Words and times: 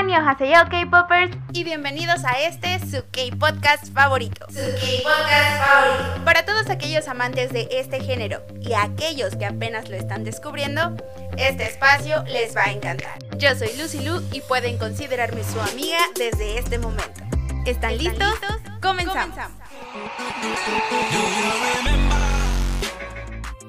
Annyeonghaseyo 0.00 0.66
K-Popers 0.70 1.36
y 1.52 1.62
bienvenidos 1.62 2.24
a 2.24 2.40
este 2.40 2.78
su 2.78 3.04
K-Podcast 3.10 3.92
favorito. 3.92 4.46
Su 4.48 4.54
K-Podcast 4.54 5.62
favorito. 5.62 6.24
Para 6.24 6.46
todos 6.46 6.70
aquellos 6.70 7.06
amantes 7.06 7.52
de 7.52 7.68
este 7.70 8.00
género 8.00 8.42
y 8.62 8.72
aquellos 8.72 9.36
que 9.36 9.44
apenas 9.44 9.90
lo 9.90 9.96
están 9.96 10.24
descubriendo, 10.24 10.96
este 11.36 11.64
espacio 11.64 12.22
les 12.22 12.56
va 12.56 12.62
a 12.62 12.72
encantar. 12.72 13.18
Yo 13.36 13.54
soy 13.54 13.76
Lucy 13.76 14.00
Lu 14.00 14.22
y 14.32 14.40
pueden 14.40 14.78
considerarme 14.78 15.44
su 15.44 15.60
amiga 15.60 15.98
desde 16.16 16.58
este 16.58 16.78
momento. 16.78 17.20
¿Están, 17.66 17.98
listos? 17.98 18.38
Comenzamos. 18.80 19.36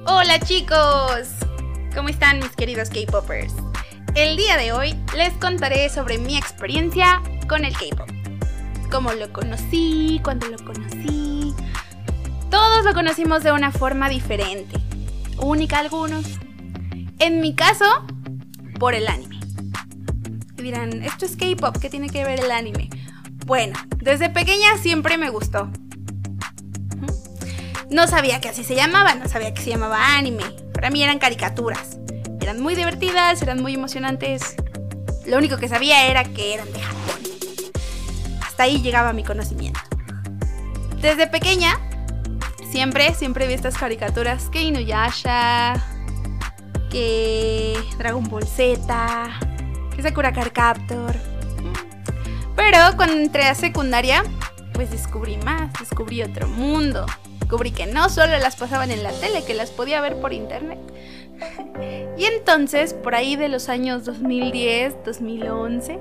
Hola 0.06 0.40
chicos, 0.40 1.28
¿cómo 1.94 2.08
están 2.08 2.40
mis 2.40 2.56
queridos 2.56 2.90
K-Popers? 2.90 3.54
El 4.14 4.36
día 4.36 4.58
de 4.58 4.74
hoy 4.74 4.94
les 5.16 5.32
contaré 5.36 5.88
sobre 5.88 6.18
mi 6.18 6.36
experiencia 6.36 7.22
con 7.48 7.64
el 7.64 7.72
K-Pop. 7.72 8.10
Cómo 8.92 9.14
lo 9.14 9.32
conocí, 9.32 10.20
cuándo 10.22 10.48
lo 10.48 10.58
conocí. 10.66 11.54
Todos 12.50 12.84
lo 12.84 12.94
conocimos 12.94 13.42
de 13.42 13.54
una 13.54 13.72
forma 13.72 14.10
diferente, 14.10 14.78
única 15.38 15.80
algunos. 15.80 16.26
En 17.20 17.40
mi 17.40 17.56
caso, 17.56 17.86
por 18.80 18.96
el 18.96 19.08
anime. 19.08 19.40
Y 20.58 20.62
dirán, 20.62 21.04
esto 21.04 21.26
es 21.26 21.38
K-Pop, 21.38 21.78
¿qué 21.78 21.90
tiene 21.90 22.10
que 22.10 22.26
ver 22.26 22.42
el 22.42 22.52
anime? 22.52 22.90
Bueno, 23.46 23.80
desde 23.96 24.30
pequeña 24.30 24.78
siempre 24.78 25.18
me 25.18 25.30
gustó. 25.30 25.72
No 27.90 28.08
sabía 28.08 28.42
que 28.42 28.50
así 28.50 28.66
se 28.66 28.76
llamaba, 28.76 29.16
no 29.16 29.30
sabía 29.30 29.54
que 29.54 29.62
se 29.62 29.70
llamaba 29.70 30.18
anime. 30.18 30.44
Para 30.74 30.90
mí 30.90 31.02
eran 31.02 31.18
caricaturas. 31.18 32.01
Eran 32.42 32.60
muy 32.60 32.76
divertidas, 32.76 33.42
eran 33.42 33.62
muy 33.62 33.76
emocionantes. 33.76 34.56
Lo 35.26 35.38
único 35.38 35.58
que 35.58 35.70
sabía 35.70 36.08
era 36.08 36.24
que 36.24 36.56
eran 36.56 36.72
de 36.74 36.80
Japón. 36.80 37.22
Hasta 38.42 38.64
ahí 38.64 38.82
llegaba 38.82 39.14
mi 39.14 39.24
conocimiento. 39.24 39.80
Desde 41.00 41.28
pequeña, 41.28 41.80
siempre, 42.72 43.14
siempre 43.14 43.48
vi 43.48 43.54
estas 43.54 43.78
caricaturas 43.78 44.50
que 44.50 44.64
Inuyasha, 44.64 45.82
que 46.90 47.78
Dragon 47.98 48.24
Ball 48.24 48.48
Z, 48.48 49.30
que 49.96 50.02
Sakura 50.02 50.34
Card 50.34 50.52
Captor. 50.52 51.16
Pero 52.56 52.78
cuando 52.96 53.16
entré 53.16 53.46
a 53.46 53.56
secundaria, 53.56 54.24
pues 54.74 54.92
descubrí 54.92 55.38
más, 55.38 55.72
descubrí 55.80 56.22
otro 56.24 56.48
mundo. 56.48 57.06
Descubrí 57.40 57.72
que 57.72 57.86
no 57.86 58.10
solo 58.10 58.38
las 58.40 58.56
pasaban 58.56 58.92
en 58.92 59.04
la 59.04 59.12
tele, 59.12 59.44
que 59.46 59.54
las 59.54 59.72
podía 59.72 60.02
ver 60.02 60.20
por 60.20 60.34
internet. 60.34 60.80
Y 62.18 62.26
entonces, 62.26 62.94
por 62.94 63.16
ahí 63.16 63.36
de 63.36 63.50
los 63.50 63.68
años 63.68 64.06
2010, 64.06 64.98
2011, 65.04 66.00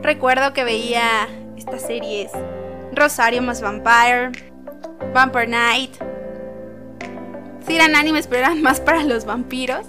recuerdo 0.00 0.54
que 0.54 0.64
veía 0.64 1.28
estas 1.56 1.82
series 1.82 2.30
Rosario 2.92 3.42
más 3.42 3.60
Vampire, 3.60 4.30
Vampire 5.12 5.46
Night. 5.46 5.96
Sí 7.66 7.76
eran 7.76 7.94
animes, 7.94 8.26
pero 8.26 8.40
eran 8.40 8.62
más 8.62 8.80
para 8.80 9.02
los 9.04 9.26
vampiros. 9.26 9.86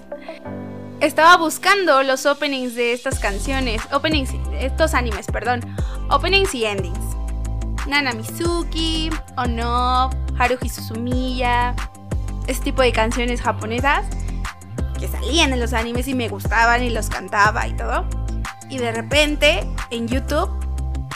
Estaba 1.00 1.38
buscando 1.38 2.04
los 2.04 2.26
openings 2.26 2.76
de 2.76 2.94
estas 2.94 3.20
canciones, 3.20 3.82
openings, 3.92 4.32
estos 4.60 4.94
animes, 4.94 5.26
perdón, 5.28 5.62
openings 6.10 6.54
y 6.54 6.66
endings. 6.66 7.00
Nana 7.88 8.14
Mizuki, 8.14 9.10
Ono, 9.38 10.10
Haruhi 10.38 10.70
Suzumiya, 10.70 11.76
este 12.48 12.66
tipo 12.66 12.82
de 12.82 12.92
canciones 12.92 13.42
japonesas 13.42 14.06
que 15.00 15.08
salían 15.08 15.52
en 15.54 15.60
los 15.60 15.74
animes 15.74 16.08
y 16.08 16.14
me 16.14 16.30
gustaban 16.30 16.84
y 16.84 16.90
los 16.90 17.10
cantaba 17.10 17.68
y 17.68 17.74
todo. 17.74 18.06
Y 18.70 18.78
de 18.78 18.92
repente 18.92 19.68
en 19.90 20.08
YouTube 20.08 20.50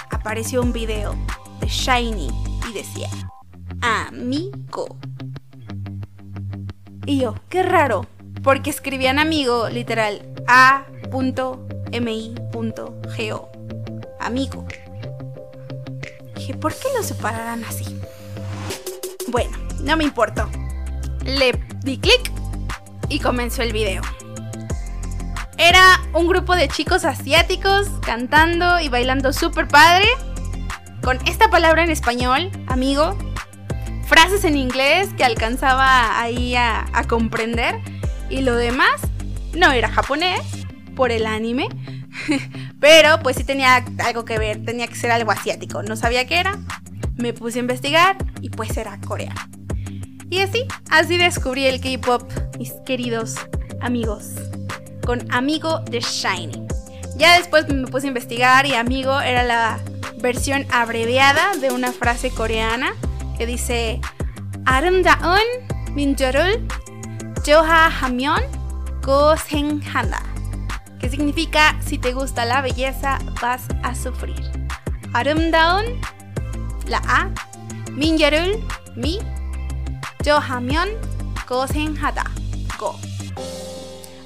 apareció 0.10 0.62
un 0.62 0.74
video 0.74 1.16
de 1.60 1.68
Shiny 1.68 2.30
y 2.70 2.74
decía, 2.74 3.10
amigo. 3.82 4.98
Y 7.06 7.20
yo, 7.20 7.36
qué 7.50 7.62
raro, 7.62 8.08
porque 8.44 8.72
escribían 8.72 9.20
amigo 9.20 9.70
literal 9.70 10.28
A.mi.go. 10.48 11.12
Amigo. 14.20 14.66
Dije, 16.36 16.56
¿por 16.56 16.74
qué 16.74 16.88
lo 16.98 17.04
separarán 17.04 17.64
así? 17.64 18.02
Bueno, 19.28 19.56
no 19.82 19.96
me 19.96 20.04
importó. 20.04 20.50
Le 21.26 21.52
di 21.84 21.98
clic 21.98 22.32
y 23.10 23.20
comenzó 23.20 23.62
el 23.62 23.74
video. 23.74 24.02
Era 25.58 26.02
un 26.14 26.28
grupo 26.28 26.56
de 26.56 26.68
chicos 26.68 27.06
asiáticos 27.06 27.88
cantando 28.06 28.80
y 28.80 28.90
bailando 28.90 29.34
súper 29.34 29.68
padre, 29.68 30.08
con 31.02 31.18
esta 31.28 31.50
palabra 31.50 31.84
en 31.84 31.90
español, 31.90 32.52
amigo, 32.68 33.18
frases 34.08 34.44
en 34.44 34.58
inglés 34.58 35.10
que 35.18 35.24
alcanzaba 35.24 36.20
ahí 36.20 36.56
a, 36.56 36.86
a 36.94 37.06
comprender, 37.06 37.76
y 38.30 38.42
lo 38.42 38.56
demás 38.56 39.02
no 39.56 39.72
era 39.72 39.90
japonés 39.90 40.42
por 40.96 41.12
el 41.12 41.26
anime, 41.26 41.68
pero 42.80 43.20
pues 43.24 43.38
sí 43.38 43.44
tenía 43.44 43.84
algo 44.04 44.26
que 44.26 44.38
ver, 44.38 44.64
tenía 44.66 44.88
que 44.88 44.96
ser 44.96 45.12
algo 45.12 45.32
asiático, 45.32 45.84
no 45.84 45.96
sabía 45.96 46.28
qué 46.28 46.40
era, 46.40 46.58
me 47.16 47.34
puse 47.34 47.60
a 47.60 47.62
investigar 47.62 48.18
y 48.42 48.50
pues 48.50 48.76
era 48.78 49.00
coreano. 49.00 49.42
Y 50.30 50.40
así, 50.40 50.66
así 50.90 51.18
descubrí 51.18 51.66
el 51.66 51.80
K-pop, 51.80 52.24
mis 52.58 52.74
queridos 52.86 53.36
amigos, 53.82 54.32
con 55.06 55.32
Amigo 55.32 55.80
de 55.90 56.00
Shiny. 56.00 56.66
Ya 57.18 57.38
después 57.38 57.68
me 57.72 57.88
puse 57.88 58.08
a 58.08 58.10
investigar 58.10 58.66
y 58.66 58.74
Amigo 58.74 59.20
era 59.22 59.44
la 59.44 59.80
versión 60.18 60.66
abreviada 60.72 61.56
de 61.58 61.72
una 61.72 61.92
frase 61.92 62.32
coreana 62.32 62.94
que 63.38 63.46
dice 63.46 64.02
Aramdaun 64.66 65.40
minjorul 65.94 66.68
joha 67.46 67.92
hamyon 68.02 68.42
handa 69.94 70.24
que 71.00 71.10
significa 71.10 71.76
si 71.86 71.98
te 71.98 72.14
gusta 72.14 72.46
la 72.46 72.62
belleza 72.62 73.20
vas 73.42 73.68
a 73.84 73.94
sufrir. 73.94 74.42
Aramdaun, 75.14 75.86
la 76.88 77.02
A, 77.08 77.30
minjorul, 77.92 78.60
mi, 78.96 79.20
yo 79.20 79.35
하면 80.39 80.89
고생하다. 81.49 82.25
Go. 82.79 82.95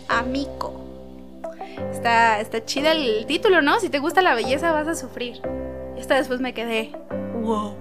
Amigo. 0.08 0.84
Está, 1.90 2.40
está 2.40 2.64
chida 2.64 2.92
el 2.92 3.24
título, 3.26 3.62
¿no? 3.62 3.80
Si 3.80 3.88
te 3.88 3.98
gusta 3.98 4.20
la 4.20 4.34
belleza 4.34 4.72
vas 4.72 4.86
a 4.86 4.94
sufrir. 4.94 5.40
Esta 5.96 6.16
después 6.16 6.40
me 6.40 6.52
quedé. 6.52 6.92
Wow. 7.40 7.76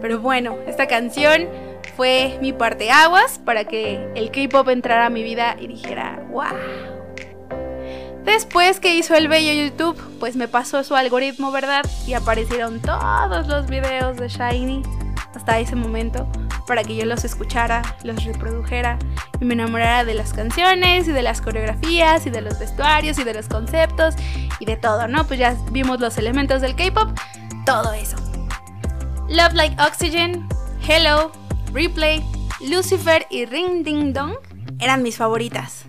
Pero 0.00 0.20
bueno, 0.20 0.56
esta 0.66 0.86
canción 0.86 1.48
fue 1.96 2.38
mi 2.40 2.52
parte 2.52 2.90
aguas 2.90 3.38
para 3.38 3.64
que 3.64 4.10
el 4.14 4.30
K-pop 4.30 4.68
entrara 4.68 5.06
a 5.06 5.10
mi 5.10 5.22
vida 5.22 5.56
y 5.60 5.66
dijera, 5.66 6.26
wow. 6.30 6.44
Después 8.24 8.80
que 8.80 8.94
hizo 8.94 9.14
el 9.14 9.28
bello 9.28 9.52
YouTube, 9.52 10.00
pues 10.18 10.36
me 10.36 10.48
pasó 10.48 10.82
su 10.82 10.96
algoritmo, 10.96 11.52
¿verdad? 11.52 11.84
Y 12.06 12.14
aparecieron 12.14 12.80
todos 12.80 13.46
los 13.46 13.66
videos 13.66 14.16
de 14.16 14.28
Shiny 14.28 14.82
hasta 15.34 15.58
ese 15.58 15.76
momento 15.76 16.26
para 16.69 16.83
que 16.83 16.95
yo 16.95 17.03
los 17.05 17.25
escuchara, 17.25 17.97
los 18.03 18.23
reprodujera 18.23 18.99
y 19.41 19.45
me 19.45 19.55
enamorara 19.55 20.05
de 20.05 20.13
las 20.13 20.33
canciones 20.33 21.07
y 21.07 21.11
de 21.11 21.23
las 21.23 21.41
coreografías 21.41 22.27
y 22.27 22.29
de 22.29 22.41
los 22.41 22.59
vestuarios 22.59 23.17
y 23.17 23.23
de 23.23 23.33
los 23.33 23.47
conceptos 23.47 24.13
y 24.59 24.65
de 24.65 24.77
todo, 24.77 25.07
¿no? 25.07 25.25
Pues 25.25 25.39
ya 25.39 25.57
vimos 25.71 25.99
los 25.99 26.19
elementos 26.19 26.61
del 26.61 26.75
K-pop, 26.75 27.09
todo 27.65 27.91
eso. 27.93 28.17
Love 29.29 29.55
Like 29.55 29.81
Oxygen, 29.81 30.47
Hello, 30.87 31.31
Replay, 31.73 32.23
Lucifer 32.61 33.25
y 33.31 33.45
Ring 33.45 33.83
Ding 33.83 34.13
Dong 34.13 34.35
eran 34.79 35.01
mis 35.01 35.17
favoritas. 35.17 35.85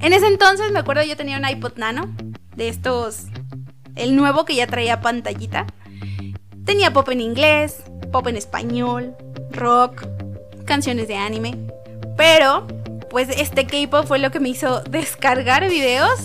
En 0.00 0.12
ese 0.12 0.26
entonces 0.26 0.70
me 0.70 0.80
acuerdo 0.80 1.02
yo 1.02 1.16
tenía 1.16 1.38
un 1.38 1.48
iPod 1.48 1.78
Nano 1.78 2.14
de 2.54 2.68
estos, 2.68 3.28
el 3.96 4.16
nuevo 4.16 4.44
que 4.44 4.54
ya 4.54 4.66
traía 4.66 5.00
pantallita. 5.00 5.66
Tenía 6.66 6.92
pop 6.92 7.08
en 7.08 7.22
inglés, 7.22 7.84
pop 8.12 8.26
en 8.26 8.36
español, 8.36 9.16
rock, 9.54 10.06
canciones 10.64 11.08
de 11.08 11.16
anime. 11.16 11.56
Pero, 12.16 12.66
pues 13.10 13.28
este 13.28 13.66
K-pop 13.66 14.06
fue 14.06 14.18
lo 14.18 14.30
que 14.30 14.40
me 14.40 14.50
hizo 14.50 14.80
descargar 14.82 15.68
videos 15.68 16.20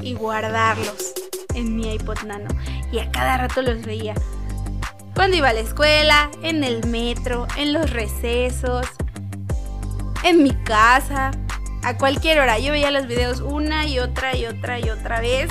y 0.00 0.14
guardarlos 0.14 1.12
en 1.54 1.76
mi 1.76 1.92
iPod 1.94 2.22
Nano. 2.22 2.48
Y 2.92 2.98
a 2.98 3.10
cada 3.10 3.36
rato 3.38 3.62
los 3.62 3.82
veía. 3.82 4.14
Cuando 5.14 5.36
iba 5.36 5.48
a 5.48 5.52
la 5.52 5.60
escuela, 5.60 6.30
en 6.42 6.62
el 6.62 6.86
metro, 6.86 7.46
en 7.56 7.72
los 7.72 7.90
recesos, 7.90 8.86
en 10.22 10.42
mi 10.42 10.52
casa, 10.52 11.32
a 11.82 11.96
cualquier 11.96 12.40
hora. 12.40 12.58
Yo 12.58 12.72
veía 12.72 12.90
los 12.90 13.06
videos 13.06 13.40
una 13.40 13.86
y 13.86 13.98
otra 13.98 14.36
y 14.36 14.46
otra 14.46 14.78
y 14.78 14.90
otra 14.90 15.20
vez. 15.20 15.50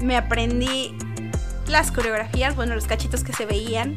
Me 0.00 0.16
aprendí 0.16 0.96
las 1.66 1.90
coreografías, 1.90 2.54
bueno, 2.54 2.74
los 2.74 2.86
cachitos 2.86 3.24
que 3.24 3.32
se 3.32 3.46
veían. 3.46 3.96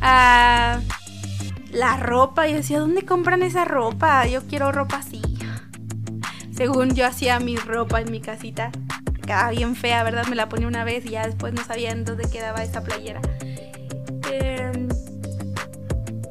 Ah, 0.00 0.80
la 1.72 1.96
ropa. 1.96 2.48
Y 2.48 2.54
decía, 2.54 2.78
¿dónde 2.78 3.04
compran 3.04 3.42
esa 3.42 3.64
ropa? 3.64 4.26
Yo 4.26 4.42
quiero 4.46 4.70
ropa 4.70 4.98
así. 4.98 5.22
Según 6.54 6.94
yo 6.94 7.06
hacía 7.06 7.40
mi 7.40 7.56
ropa 7.56 8.00
en 8.00 8.10
mi 8.12 8.20
casita. 8.20 8.70
quedaba 9.26 9.50
bien 9.50 9.74
fea, 9.74 10.04
¿verdad? 10.04 10.26
Me 10.26 10.36
la 10.36 10.48
ponía 10.48 10.68
una 10.68 10.84
vez 10.84 11.04
y 11.06 11.10
ya 11.10 11.26
después 11.26 11.52
no 11.54 11.64
sabía 11.64 11.94
dónde 11.94 12.28
quedaba 12.30 12.62
esta 12.62 12.82
playera. 12.82 13.20
Em, 14.30 14.88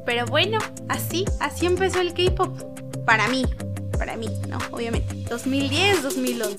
pero 0.06 0.26
bueno, 0.26 0.58
así, 0.88 1.24
así 1.40 1.66
empezó 1.66 2.00
el 2.00 2.14
K-pop. 2.14 2.56
Para 3.04 3.28
mí, 3.28 3.44
para 3.98 4.16
mí, 4.16 4.28
¿no? 4.48 4.58
Obviamente. 4.70 5.24
2010, 5.28 6.02
2011. 6.02 6.56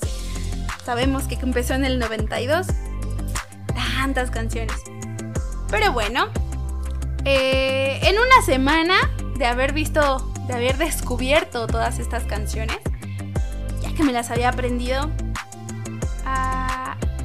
Sabemos 0.84 1.24
que 1.24 1.36
empezó 1.36 1.74
en 1.74 1.84
el 1.84 1.98
92. 1.98 2.66
Tantas 3.74 4.30
canciones. 4.30 4.76
Pero 5.70 5.92
bueno, 5.92 6.28
eh, 7.24 8.00
en 8.02 8.16
una 8.18 8.42
semana 8.44 8.94
de 9.36 9.46
haber 9.46 9.72
visto, 9.72 10.32
de 10.46 10.54
haber 10.54 10.76
descubierto 10.76 11.66
todas 11.66 11.98
estas 11.98 12.24
canciones, 12.24 12.78
ya 13.82 13.94
que 13.94 14.02
me 14.02 14.12
las 14.12 14.30
había 14.30 14.48
aprendido, 14.48 15.10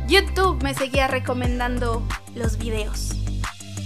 YouTube 0.10 0.64
me 0.64 0.74
seguía 0.74 1.08
recomendando 1.08 2.02
los 2.34 2.58
videos 2.58 3.12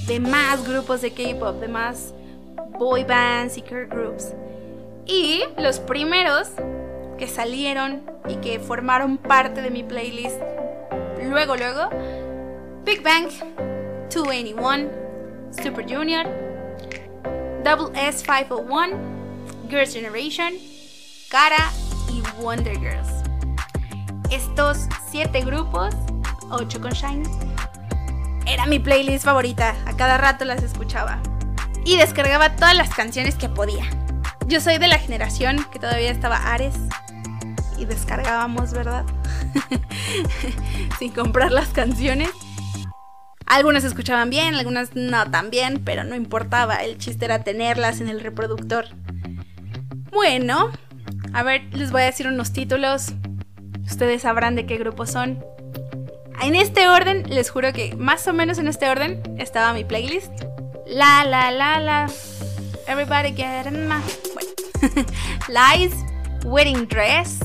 de 0.08 0.22
más 0.22 0.66
grupos 0.66 1.02
de 1.02 1.12
K-pop, 1.12 1.60
de 1.60 1.68
más 1.68 2.14
boy 2.80 3.04
bands 3.04 3.58
y 3.58 3.62
girl 3.62 3.88
groups. 3.88 4.34
Y 5.06 5.44
los 5.58 5.80
primeros 5.80 6.50
que 7.18 7.28
salieron 7.28 8.04
y 8.30 8.36
que 8.38 8.60
formaron 8.60 9.18
parte 9.18 9.62
de 9.62 9.70
mi 9.70 9.84
playlist 9.84 10.40
luego, 11.22 11.58
luego, 11.58 11.90
Big 12.86 13.04
Bang, 13.04 13.30
281, 14.10 15.03
Super 15.62 15.86
Junior, 15.88 16.26
Double 17.64 17.92
S501, 17.94 19.70
Girls' 19.70 19.94
Generation, 19.94 20.54
Cara 21.30 21.72
y 22.10 22.22
Wonder 22.42 22.78
Girls. 22.80 23.10
Estos 24.32 24.88
siete 25.10 25.42
grupos, 25.42 25.96
8 26.50 26.82
con 26.82 26.92
Shine, 26.92 27.24
era 28.46 28.66
mi 28.66 28.80
playlist 28.80 29.26
favorita. 29.26 29.76
A 29.86 29.96
cada 29.96 30.18
rato 30.18 30.46
las 30.46 30.64
escuchaba. 30.64 31.22
Y 31.86 31.98
descargaba 31.98 32.56
todas 32.56 32.76
las 32.76 32.94
canciones 32.94 33.36
que 33.36 33.50
podía. 33.50 33.86
Yo 34.48 34.60
soy 34.60 34.78
de 34.78 34.88
la 34.88 34.98
generación 34.98 35.66
que 35.72 35.80
todavía 35.80 36.12
estaba 36.12 36.38
Ares. 36.54 36.76
Y 37.78 37.86
descargábamos, 37.86 38.74
¿verdad? 38.74 39.06
Sin 41.00 41.12
comprar 41.12 41.52
las 41.52 41.70
canciones. 41.70 42.30
Algunas 43.54 43.84
escuchaban 43.84 44.32
bien, 44.32 44.56
algunas 44.56 44.96
no 44.96 45.30
tan 45.30 45.52
bien, 45.52 45.84
pero 45.86 46.04
no 46.04 46.16
importaba. 46.16 46.78
El 46.78 46.98
chiste 46.98 47.26
era 47.26 47.44
tenerlas 47.44 48.02
en 48.02 48.10
el 48.10 48.20
reproductor. 48.20 48.86
Bueno, 50.12 50.72
a 51.34 51.44
ver, 51.44 51.62
les 51.72 51.92
voy 51.92 52.02
a 52.02 52.06
decir 52.06 52.28
unos 52.28 52.52
títulos. 52.52 53.14
Ustedes 53.86 54.24
sabrán 54.24 54.56
de 54.56 54.66
qué 54.66 54.78
grupo 54.78 55.06
son. 55.06 55.46
En 56.42 56.56
este 56.56 56.88
orden, 56.88 57.30
les 57.30 57.52
juro 57.52 57.74
que 57.74 57.96
más 57.96 58.28
o 58.28 58.34
menos 58.34 58.58
en 58.58 58.68
este 58.68 58.90
orden 58.90 59.22
estaba 59.38 59.72
mi 59.74 59.84
playlist. 59.84 60.32
La 60.88 61.24
la 61.24 61.52
la 61.52 61.80
la. 61.80 62.12
Everybody 62.88 63.36
get 63.36 63.68
in 63.68 63.88
my. 63.88 64.02
Bueno. 64.34 65.06
Lies, 65.78 65.94
Wedding 66.44 66.88
Dress, 66.88 67.38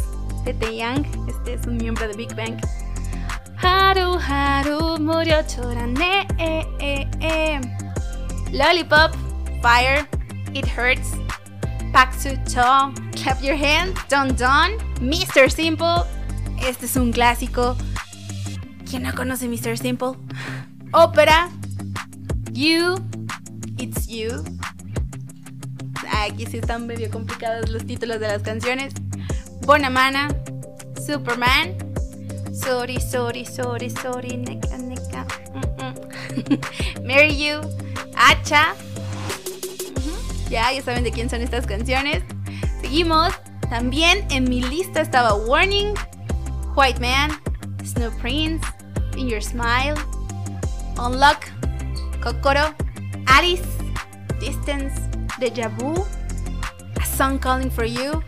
Tete 0.47 0.75
Young. 0.75 1.05
Este 1.29 1.53
es 1.53 1.67
un 1.67 1.77
miembro 1.77 2.09
de 2.09 2.17
Big 2.17 2.35
Bang. 2.35 2.59
Haru 3.61 4.19
Haru 4.19 4.99
murió 4.99 5.43
chorane. 5.47 6.27
Eh, 6.39 6.65
eh, 6.79 7.09
eh. 7.21 7.61
Lollipop, 8.53 9.15
Fire, 9.63 10.07
It 10.55 10.67
Hurts. 10.67 11.17
Pack 11.93 12.17
to 12.23 12.37
Toe, 12.45 12.93
Clap 13.17 13.43
Your 13.43 13.57
Hand, 13.57 13.97
Don 14.09 14.29
Don, 14.37 14.71
Mr. 15.01 15.51
Simple. 15.51 16.05
Este 16.63 16.87
es 16.87 16.97
un 16.97 17.13
clásico. 17.13 17.77
¿Quién 18.89 19.03
no 19.03 19.15
conoce 19.15 19.49
Mr. 19.49 19.77
Simple? 19.77 20.13
Ópera. 20.93 21.51
You. 22.53 22.97
It's 23.79 24.07
You. 24.07 24.45
Aquí 26.11 26.47
sí 26.47 26.59
están 26.59 26.87
medio 26.87 27.11
complicados 27.11 27.69
los 27.71 27.87
títulos 27.87 28.21
de 28.21 28.29
las 28.29 28.43
canciones. 28.43 28.95
Bonamana. 29.63 30.29
Superman. 31.05 31.88
Sorry, 32.59 32.99
sorry, 33.01 33.45
sorry, 33.45 33.89
sorry. 33.89 34.31
Neka, 34.31 34.77
neka. 34.83 35.23
Marry 37.09 37.33
You. 37.33 37.61
Hacha. 38.15 38.75
Ya, 40.51 40.71
ya 40.73 40.83
saben 40.83 41.05
de 41.05 41.11
quién 41.11 41.29
son 41.31 41.43
estas 41.43 41.67
canciones. 41.67 42.23
Seguimos. 42.81 43.33
También 43.69 44.27
en 44.31 44.45
mi 44.45 44.63
lista 44.63 45.03
estaba 45.03 45.35
Warning, 45.35 45.93
White 46.75 47.01
Man, 47.01 47.31
Snow 47.85 48.11
Prince, 48.19 48.67
In 49.15 49.29
Your 49.29 49.43
Smile, 49.43 49.95
Unlock, 50.99 51.45
Kokoro, 52.23 52.75
Alice, 53.27 53.69
Distance, 54.41 54.95
Deja 55.39 55.69
Vu, 55.69 56.03
A 56.99 57.05
Song 57.05 57.39
Calling 57.39 57.71
for 57.71 57.85
You, 57.85 58.23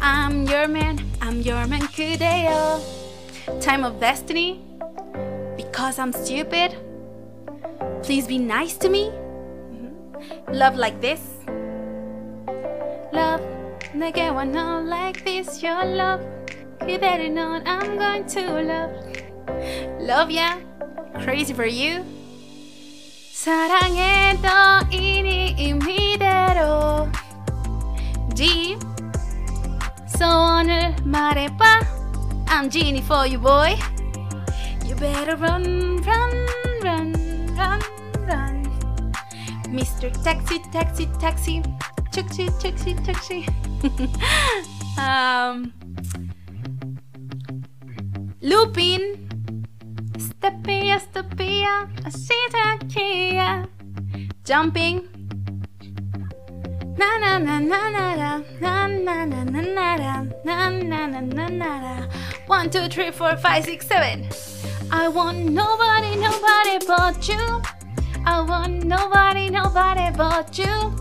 I'm 0.00 0.46
Your 0.46 0.68
Man, 0.68 1.04
I'm 1.20 1.40
Your 1.42 1.66
Man 1.66 1.82
Kudeo, 1.88 2.80
Time 3.59 3.83
of 3.83 3.99
Destiny, 3.99 4.61
Because 5.57 5.99
I'm 5.99 6.13
Stupid, 6.13 6.75
Please 8.03 8.27
Be 8.27 8.37
Nice 8.37 8.77
to 8.77 8.89
Me, 8.89 9.11
Love 10.51 10.75
Like 10.75 11.01
This, 11.01 11.21
Love, 13.13 13.41
never 13.93 14.33
one 14.33 14.53
like 14.87 15.23
this, 15.25 15.61
your 15.61 15.83
love. 15.83 16.21
You 16.87 16.97
better 16.97 17.29
know 17.29 17.61
I'm 17.65 17.97
going 17.97 18.25
to 18.27 18.41
love. 18.63 18.91
Love 19.99 20.31
ya, 20.31 20.55
crazy 21.23 21.53
for 21.53 21.65
you. 21.65 22.03
사랑해도 23.33 24.47
이니 24.91 25.55
이미대로. 25.57 27.09
G. 28.35 28.77
소원을 30.07 30.95
말해봐. 31.03 31.94
I'm 32.48 32.70
genie 32.70 33.02
for 33.02 33.26
you, 33.26 33.38
boy. 33.38 33.76
You 34.84 34.94
better 34.94 35.36
run, 35.36 35.96
run, 36.02 36.46
run, 36.82 37.12
run, 37.56 37.82
run. 38.26 38.64
Mr. 39.68 40.10
Taxi, 40.22 40.60
taxi, 40.72 41.06
taxi. 41.18 41.62
Taxi, 42.12 42.48
taxi, 42.60 42.94
taxi. 43.04 43.46
um. 44.98 45.72
Lupin. 48.40 49.28
Stepia, 50.18 51.00
stepia, 51.00 51.88
asita 52.04 52.78
kia. 52.88 53.68
Jumping. 54.44 55.15
One, 62.46 62.70
two, 62.70 62.88
three, 62.88 63.10
four, 63.10 63.36
five, 63.36 63.64
six, 63.64 63.86
seven. 63.86 64.28
I 64.90 65.08
want 65.08 65.38
nobody, 65.38 66.16
nobody 66.16 66.78
but 66.86 67.28
you. 67.28 67.62
I 68.24 68.40
want 68.40 68.84
nobody, 68.84 69.50
nobody 69.50 70.16
but 70.16 70.56
you. 70.58 70.96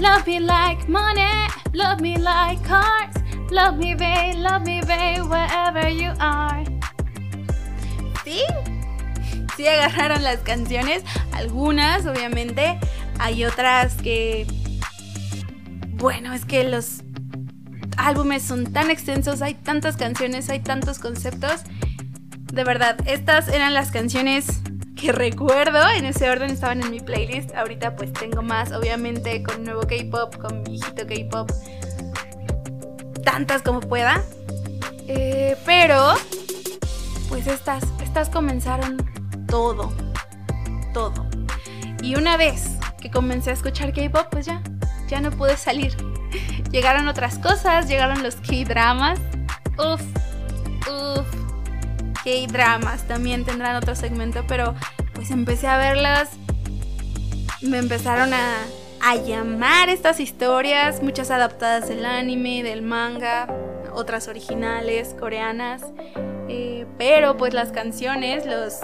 Love 0.00 0.26
me 0.26 0.40
like 0.40 0.88
money, 0.88 1.48
love 1.72 2.00
me 2.00 2.16
like 2.18 2.62
cars. 2.64 3.14
Love 3.50 3.78
me, 3.78 3.94
babe, 3.94 4.36
love 4.36 4.64
me, 4.64 4.80
babe, 4.82 5.22
wherever 5.28 5.88
you 5.88 6.12
are. 6.20 6.64
¿Sí? 8.24 8.42
Sí 9.56 9.66
agarraron 9.66 10.22
las 10.22 10.38
canciones, 10.38 11.04
algunas 11.32 12.06
obviamente, 12.06 12.78
hay 13.18 13.44
otras 13.44 13.94
que... 13.94 14.46
Bueno, 15.90 16.32
es 16.32 16.44
que 16.44 16.64
los 16.64 17.02
álbumes 17.96 18.42
son 18.42 18.72
tan 18.72 18.90
extensos, 18.90 19.42
hay 19.42 19.54
tantas 19.54 19.96
canciones, 19.96 20.50
hay 20.50 20.60
tantos 20.60 20.98
conceptos. 20.98 21.62
De 22.52 22.64
verdad, 22.64 22.96
estas 23.06 23.48
eran 23.48 23.74
las 23.74 23.90
canciones 23.90 24.46
que 24.96 25.12
recuerdo, 25.12 25.88
en 25.90 26.04
ese 26.04 26.30
orden 26.30 26.50
estaban 26.50 26.82
en 26.82 26.90
mi 26.90 27.00
playlist. 27.00 27.54
Ahorita 27.54 27.96
pues 27.96 28.12
tengo 28.12 28.42
más, 28.42 28.72
obviamente, 28.72 29.42
con 29.42 29.64
nuevo 29.64 29.82
K-Pop, 29.82 30.36
con 30.36 30.62
viejito 30.64 31.06
K-Pop 31.06 31.50
tantas 33.24 33.62
como 33.62 33.80
pueda. 33.80 34.22
Eh, 35.08 35.56
pero, 35.66 36.14
pues 37.28 37.46
estas, 37.46 37.82
estas 38.02 38.28
comenzaron 38.28 38.96
todo, 39.48 39.92
todo. 40.92 41.26
Y 42.02 42.16
una 42.16 42.36
vez 42.36 42.76
comencé 43.14 43.50
a 43.50 43.52
escuchar 43.52 43.92
K-pop, 43.92 44.26
pues 44.30 44.44
ya, 44.44 44.60
ya 45.08 45.20
no 45.20 45.30
pude 45.30 45.56
salir. 45.56 45.96
Llegaron 46.70 47.08
otras 47.08 47.38
cosas, 47.38 47.88
llegaron 47.88 48.22
los 48.22 48.34
K-dramas. 48.36 49.18
Uf, 49.78 50.02
uf. 50.90 51.26
K-dramas 52.24 53.06
también 53.06 53.44
tendrán 53.44 53.76
otro 53.76 53.94
segmento, 53.94 54.44
pero 54.48 54.74
pues 55.14 55.30
empecé 55.30 55.68
a 55.68 55.78
verlas. 55.78 56.30
Me 57.62 57.78
empezaron 57.78 58.34
a, 58.34 58.64
a 59.00 59.16
llamar 59.16 59.88
estas 59.88 60.18
historias, 60.18 61.02
muchas 61.02 61.30
adaptadas 61.30 61.88
del 61.88 62.04
anime, 62.04 62.62
del 62.62 62.82
manga, 62.82 63.46
otras 63.92 64.26
originales 64.26 65.14
coreanas. 65.18 65.82
Eh, 66.48 66.86
pero 66.98 67.36
pues 67.36 67.54
las 67.54 67.70
canciones, 67.70 68.44
los 68.44 68.80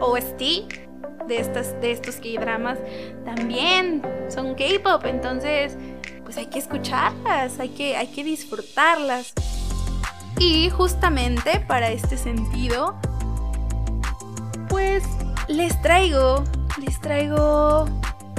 OST 0.00 0.81
de, 1.26 1.38
estas, 1.38 1.80
de 1.80 1.92
estos 1.92 2.16
K-dramas 2.16 2.78
también 3.24 4.02
son 4.28 4.54
K-pop. 4.54 5.04
Entonces, 5.06 5.76
pues 6.24 6.36
hay 6.36 6.46
que 6.46 6.58
escucharlas, 6.58 7.58
hay 7.58 7.70
que, 7.70 7.96
hay 7.96 8.08
que 8.08 8.24
disfrutarlas. 8.24 9.32
Y 10.38 10.70
justamente 10.70 11.60
para 11.60 11.90
este 11.90 12.16
sentido, 12.16 12.96
pues 14.68 15.04
les 15.48 15.80
traigo, 15.82 16.42
les 16.84 17.00
traigo 17.00 17.86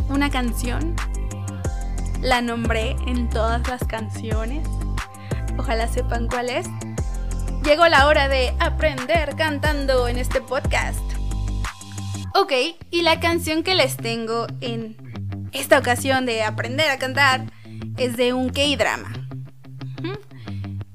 una 0.10 0.30
canción. 0.30 0.96
La 2.22 2.42
nombré 2.42 2.96
en 3.06 3.30
todas 3.30 3.68
las 3.68 3.84
canciones. 3.86 4.68
Ojalá 5.58 5.88
sepan 5.88 6.28
cuál 6.28 6.50
es. 6.50 6.68
Llegó 7.64 7.88
la 7.88 8.08
hora 8.08 8.28
de 8.28 8.54
aprender 8.60 9.36
cantando 9.36 10.08
en 10.08 10.18
este 10.18 10.42
podcast. 10.42 11.13
Ok, 12.36 12.52
y 12.90 13.04
la 13.04 13.20
canción 13.20 13.62
que 13.62 13.76
les 13.76 13.96
tengo 13.96 14.48
en 14.60 14.98
esta 15.52 15.78
ocasión 15.78 16.26
de 16.26 16.42
aprender 16.42 16.90
a 16.90 16.98
cantar 16.98 17.46
es 17.98 18.18
de 18.18 18.34
un 18.34 18.50
K-drama. 18.50 19.14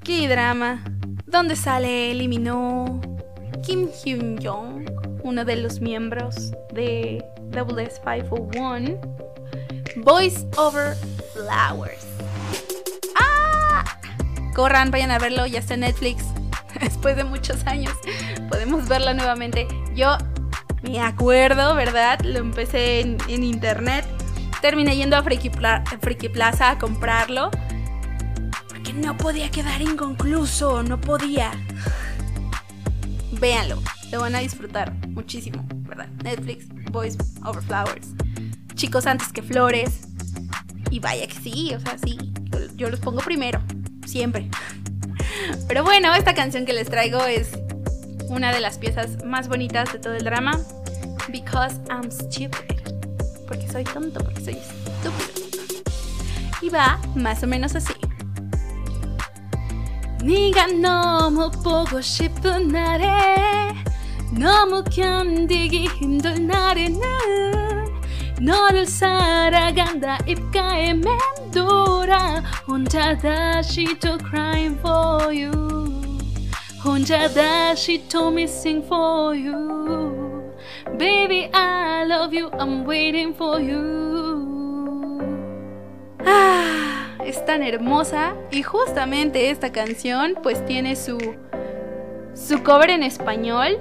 K-drama, 0.04 0.82
donde 1.26 1.54
sale 1.54 2.10
eliminó 2.10 3.00
Kim 3.64 3.88
Hyun 4.04 4.40
Jong, 4.42 4.90
uno 5.22 5.44
de 5.44 5.54
los 5.54 5.80
miembros 5.80 6.50
de 6.72 7.24
WS501, 7.50 8.98
Voice 9.98 10.44
Over 10.56 10.96
Flowers. 11.34 12.04
¡Ah! 13.14 13.84
Corran, 14.56 14.90
vayan 14.90 15.12
a 15.12 15.20
verlo, 15.20 15.46
ya 15.46 15.60
está 15.60 15.74
en 15.74 15.80
Netflix. 15.80 16.24
Después 16.80 17.14
de 17.14 17.22
muchos 17.22 17.64
años 17.68 17.92
podemos 18.48 18.88
verlo 18.88 19.14
nuevamente. 19.14 19.68
Yo 19.94 20.16
me 20.82 21.00
acuerdo, 21.00 21.74
¿verdad? 21.74 22.20
Lo 22.20 22.38
empecé 22.38 23.00
en, 23.00 23.42
internet. 23.42 24.04
Terminé 24.60 24.96
yendo 24.96 25.16
a 25.16 25.22
Friki, 25.22 25.50
Plaza 26.28 26.70
a 26.70 26.78
comprarlo. 26.78 27.50
Porque 28.68 28.92
no 28.92 29.16
podía 29.16 29.50
quedar 29.50 29.80
inconcluso, 29.82 30.82
no 30.82 31.00
podía. 31.00 31.50
Véanlo, 33.32 33.80
lo 34.10 34.20
van 34.20 34.34
a 34.34 34.38
disfrutar 34.38 34.92
muchísimo, 35.08 35.64
¿verdad? 35.88 36.08
Netflix, 36.24 36.66
Boys 36.90 37.16
Over 37.44 37.62
Flowers. 37.62 38.08
Chicos 38.74 39.06
antes 39.06 39.32
que 39.32 39.42
flores. 39.42 40.08
Y 40.90 41.00
vaya 41.00 41.26
que 41.26 41.34
sí, 41.34 41.72
o 41.74 41.80
sea, 41.80 41.98
sí. 41.98 42.18
yo 42.76 42.88
los 42.88 43.00
pongo 43.00 43.20
primero, 43.20 43.60
siempre. 44.06 44.48
Pero 45.68 45.84
bueno, 45.84 46.14
esta 46.14 46.34
canción 46.34 46.64
que 46.64 46.72
les 46.72 46.88
traigo 46.88 47.22
es 47.24 47.50
una 48.29 48.51
de 48.51 48.59
las 48.59 48.77
piezas 48.77 49.23
más 49.23 49.47
bonitas 49.47 49.91
de 49.93 49.99
todo 49.99 50.15
el 50.15 50.23
drama. 50.23 50.59
Because 51.29 51.79
I'm 51.89 52.11
stupid. 52.11 52.79
Porque 53.47 53.67
soy 53.69 53.83
tonto, 53.83 54.23
porque 54.23 54.41
soy 54.41 54.53
estúpido. 54.53 55.11
Y 56.61 56.69
va 56.69 56.99
más 57.15 57.43
o 57.43 57.47
menos 57.47 57.75
así. 57.75 57.93
네가 60.23 60.67
너무 60.67 61.51
보고 61.51 61.99
싶은 61.99 62.69
날에 62.69 63.73
너무 64.31 64.81
견디기 64.85 65.87
힘든 65.87 66.47
날에는 66.47 67.01
너를 68.41 68.85
살아간다 68.85 70.17
입가에 70.25 70.93
맴돌아 70.93 72.41
혼자 72.65 73.17
다시 73.17 73.85
또 73.99 74.17
crying 74.17 74.79
for 74.79 75.25
you 75.35 75.76
She 77.76 77.98
told 78.08 78.34
me 78.34 78.48
sing 78.48 78.82
for 78.82 79.34
you. 79.34 80.52
Baby, 80.96 81.50
I 81.52 82.04
love 82.04 82.32
you, 82.32 82.50
I'm 82.58 82.84
waiting 82.86 83.34
for 83.34 83.60
you. 83.60 85.20
Ah, 86.24 87.14
es 87.24 87.44
tan 87.44 87.62
hermosa 87.62 88.34
y 88.50 88.62
justamente 88.62 89.50
esta 89.50 89.70
canción 89.70 90.34
pues 90.42 90.64
tiene 90.64 90.96
su 90.96 91.18
su 92.34 92.62
cover 92.62 92.90
en 92.90 93.02
español. 93.02 93.78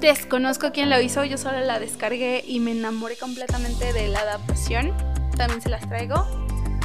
Desconozco 0.00 0.72
quién 0.72 0.90
lo 0.90 1.00
hizo, 1.00 1.24
yo 1.24 1.38
solo 1.38 1.60
la 1.60 1.78
descargué 1.78 2.42
y 2.46 2.60
me 2.60 2.72
enamoré 2.72 3.16
completamente 3.16 3.92
de 3.92 4.08
la 4.08 4.20
adaptación. 4.20 4.92
También 5.36 5.60
se 5.60 5.68
las 5.68 5.86
traigo 5.88 6.26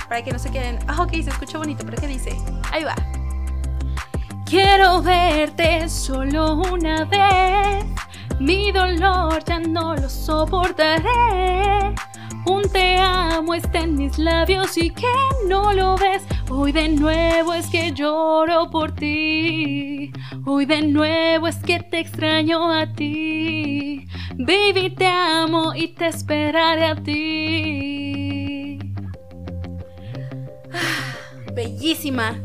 para 0.08 0.24
que 0.24 0.32
no 0.32 0.40
se 0.40 0.52
queden, 0.52 0.78
ah, 0.88 1.02
ok, 1.02 1.14
se 1.14 1.30
escucha 1.30 1.58
bonito, 1.58 1.84
pero 1.86 2.00
¿qué 2.00 2.08
dice? 2.08 2.36
Ahí 2.72 2.84
va. 2.84 2.96
Quiero 4.50 5.00
verte 5.04 5.88
solo 5.88 6.56
una 6.56 7.06
vez. 7.06 7.86
Mi 8.40 8.72
dolor 8.72 9.44
ya 9.46 9.60
no 9.60 9.96
lo 9.96 10.10
soportaré. 10.10 11.94
Un 12.48 12.64
te 12.72 12.98
amo 12.98 13.54
está 13.54 13.82
en 13.82 13.96
mis 13.96 14.18
labios 14.18 14.76
y 14.76 14.90
que 14.90 15.06
no 15.48 15.72
lo 15.74 15.96
ves. 15.98 16.24
Hoy 16.50 16.72
de 16.72 16.90
nuevo 16.90 17.54
es 17.54 17.68
que 17.68 17.92
lloro 17.92 18.72
por 18.72 18.96
ti. 18.96 20.12
Hoy 20.44 20.66
de 20.66 20.82
nuevo 20.82 21.48
es 21.48 21.58
que 21.58 21.82
te 21.82 22.00
extraño 22.00 22.72
a 22.72 22.92
ti. 22.92 24.08
Baby, 24.36 24.96
te 24.98 25.06
amo 25.06 25.76
y 25.76 25.90
te 25.90 26.08
esperaré 26.08 26.86
a 26.88 26.96
ti. 26.96 28.80
Bellísima. 31.54 32.42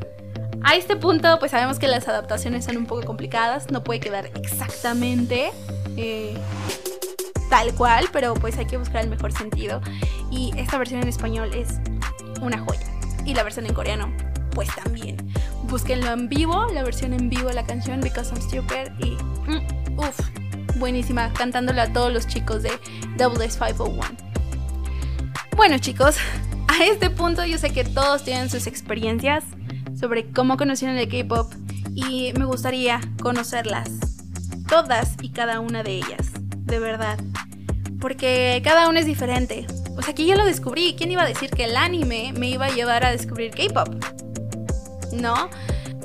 A 0.64 0.76
este 0.76 0.96
punto, 0.96 1.38
pues 1.38 1.50
sabemos 1.50 1.78
que 1.78 1.86
las 1.88 2.08
adaptaciones 2.08 2.64
son 2.64 2.78
un 2.78 2.86
poco 2.86 3.02
complicadas. 3.02 3.70
No 3.70 3.84
puede 3.84 4.00
quedar 4.00 4.30
exactamente. 4.34 5.50
Eh, 5.98 6.34
tal 7.50 7.74
cual, 7.74 8.08
pero 8.12 8.32
pues 8.32 8.56
hay 8.56 8.64
que 8.64 8.78
buscar 8.78 9.04
el 9.04 9.10
mejor 9.10 9.32
sentido. 9.32 9.82
Y 10.30 10.52
esta 10.56 10.78
versión 10.78 11.02
en 11.02 11.08
español 11.08 11.52
es 11.52 11.68
una 12.40 12.58
joya. 12.58 12.80
Y 13.26 13.34
la 13.34 13.42
versión 13.42 13.66
en 13.66 13.74
coreano, 13.74 14.10
pues 14.52 14.74
también. 14.74 15.18
Búsquenlo 15.64 16.10
en 16.10 16.30
vivo, 16.30 16.66
la 16.72 16.82
versión 16.82 17.12
en 17.12 17.28
vivo 17.28 17.48
de 17.48 17.54
la 17.54 17.66
canción 17.66 18.00
Because 18.00 18.32
I'm 18.32 18.40
Stupid 18.40 18.90
y 19.00 19.16
mm, 19.50 19.98
uff, 19.98 20.18
buenísima, 20.76 21.30
cantándole 21.34 21.82
a 21.82 21.92
todos 21.92 22.12
los 22.12 22.26
chicos 22.26 22.62
de 22.62 22.70
Double 23.18 23.44
S501. 23.46 24.02
Bueno 25.56 25.78
chicos, 25.78 26.16
a 26.68 26.84
este 26.84 27.10
punto 27.10 27.44
yo 27.44 27.58
sé 27.58 27.70
que 27.70 27.84
todos 27.84 28.24
tienen 28.24 28.48
sus 28.50 28.66
experiencias 28.66 29.44
sobre 29.98 30.30
cómo 30.30 30.56
conocieron 30.56 30.96
el 30.96 31.08
K-Pop 31.08 31.52
y 31.94 32.32
me 32.38 32.44
gustaría 32.44 33.00
conocerlas, 33.22 33.90
todas 34.68 35.14
y 35.22 35.30
cada 35.30 35.60
una 35.60 35.82
de 35.82 35.96
ellas, 35.96 36.32
de 36.64 36.78
verdad 36.78 37.18
porque 38.04 38.60
cada 38.62 38.90
uno 38.90 38.98
es 38.98 39.06
diferente. 39.06 39.66
O 39.96 40.02
sea, 40.02 40.14
que 40.14 40.26
yo 40.26 40.34
lo 40.34 40.44
descubrí. 40.44 40.94
¿Quién 40.94 41.10
iba 41.10 41.22
a 41.22 41.26
decir 41.26 41.48
que 41.48 41.64
el 41.64 41.74
anime 41.74 42.34
me 42.36 42.50
iba 42.50 42.66
a 42.66 42.68
llevar 42.68 43.02
a 43.02 43.10
descubrir 43.10 43.50
K-pop? 43.52 43.88
¿No? 45.14 45.48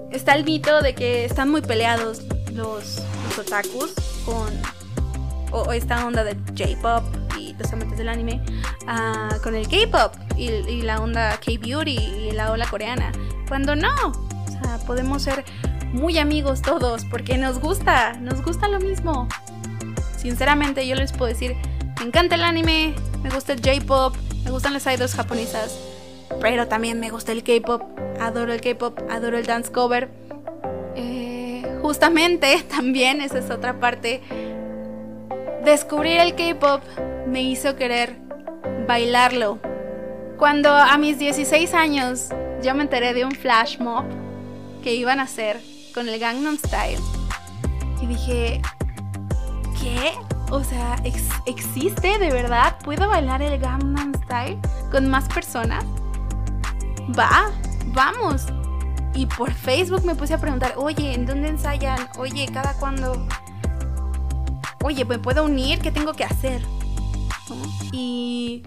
Está 0.10 0.36
el 0.36 0.46
mito 0.46 0.81
de 0.81 0.96
que 0.96 1.25
están 1.25 1.50
muy 1.50 1.62
peleados 1.62 2.22
los, 2.53 3.03
otakus 3.38 3.93
con. 4.25 4.48
O, 5.51 5.74
esta 5.74 6.05
onda 6.05 6.24
de 6.24 6.36
J-pop 6.58 7.03
y 7.38 7.53
los 7.60 7.74
amantes 7.74 7.98
del 7.98 8.08
anime 8.08 8.41
uh, 8.84 9.41
con 9.43 9.53
el 9.55 9.67
K-pop 9.67 10.28
y, 10.39 10.81
la 10.81 11.01
onda 11.01 11.39
K-beauty 11.39 11.98
y 11.98 12.31
la 12.31 12.51
ola 12.51 12.65
coreana. 12.67 13.12
Cuando 13.48 13.75
no. 13.75 13.93
O 14.08 14.51
sea, 14.51 14.79
podemos 14.86 15.22
ser 15.22 15.43
muy 15.91 16.17
amigos 16.17 16.62
todos 16.62 17.05
porque 17.05 17.38
nos 17.38 17.60
gusta, 17.60 18.13
nos 18.13 18.43
gusta 18.43 18.67
lo 18.67 18.79
mismo. 18.79 19.27
Sinceramente, 20.17 20.88
yo 20.88 20.96
les 20.96 21.13
puedo 21.13 21.29
decir 21.31 21.55
me 22.00 22.05
encanta 22.05 22.36
el 22.36 22.43
anime, 22.43 22.93
me 23.24 23.29
gusta 23.29 23.51
el 23.51 23.60
J-pop, 23.60 24.15
me 24.46 24.51
gustan 24.51 24.72
las 24.72 24.86
idols 24.86 25.13
japonesas, 25.13 25.77
pero 26.39 26.69
también 26.69 26.98
me 27.01 27.10
gusta 27.10 27.34
el 27.34 27.43
K-pop, 27.43 27.81
adoro 28.22 28.53
el 28.53 28.62
K-pop, 28.62 28.98
adoro 29.10 29.38
el 29.38 29.46
dance 29.46 29.69
cover. 29.69 30.10
Eh, 30.96 31.62
justamente 31.81 32.63
también, 32.69 33.19
esa 33.19 33.39
es 33.39 33.50
otra 33.50 33.81
parte, 33.81 34.22
descubrir 35.65 36.22
el 36.22 36.36
K-pop 36.36 36.81
me 37.27 37.41
hizo 37.41 37.75
querer 37.75 38.15
bailarlo. 38.88 39.60
Cuando 40.39 40.74
a 40.74 40.98
mis 40.98 41.19
16 41.19 41.74
años 41.74 42.29
yo 42.63 42.74
me 42.74 42.84
enteré 42.84 43.13
de 43.13 43.25
un 43.25 43.31
flash 43.31 43.77
mob 43.77 44.05
que 44.81 44.96
iban 44.96 45.19
a 45.19 45.24
hacer 45.24 45.60
con 45.93 46.08
el 46.08 46.17
Gangnam 46.17 46.58
Style 46.58 47.01
y 48.01 48.05
dije, 48.05 48.62
¿qué? 49.81 50.13
O 50.50 50.63
sea, 50.63 50.96
¿existe 51.46 52.17
de 52.19 52.31
verdad? 52.31 52.77
¿Puedo 52.86 53.10
bailar 53.10 53.41
el 53.41 53.60
Gangnam 53.60 54.13
Style 54.24 54.58
con 54.89 55.10
más 55.10 55.27
personas? 55.27 55.84
Va, 57.19 57.51
vamos. 57.88 58.46
Y 59.13 59.25
por 59.25 59.51
Facebook 59.51 60.05
me 60.05 60.15
puse 60.15 60.36
a 60.36 60.38
preguntar, 60.38 60.74
oye, 60.77 61.15
¿en 61.15 61.25
dónde 61.25 61.50
ensayan? 61.50 62.08
Oye, 62.17 62.48
¿cada 62.48 62.75
cuándo? 62.75 63.27
Oye, 64.84 65.03
¿me 65.03 65.19
puedo 65.19 65.43
unir? 65.43 65.79
¿Qué 65.79 65.91
tengo 65.91 66.13
que 66.13 66.24
hacer? 66.24 66.62
Y 67.91 68.63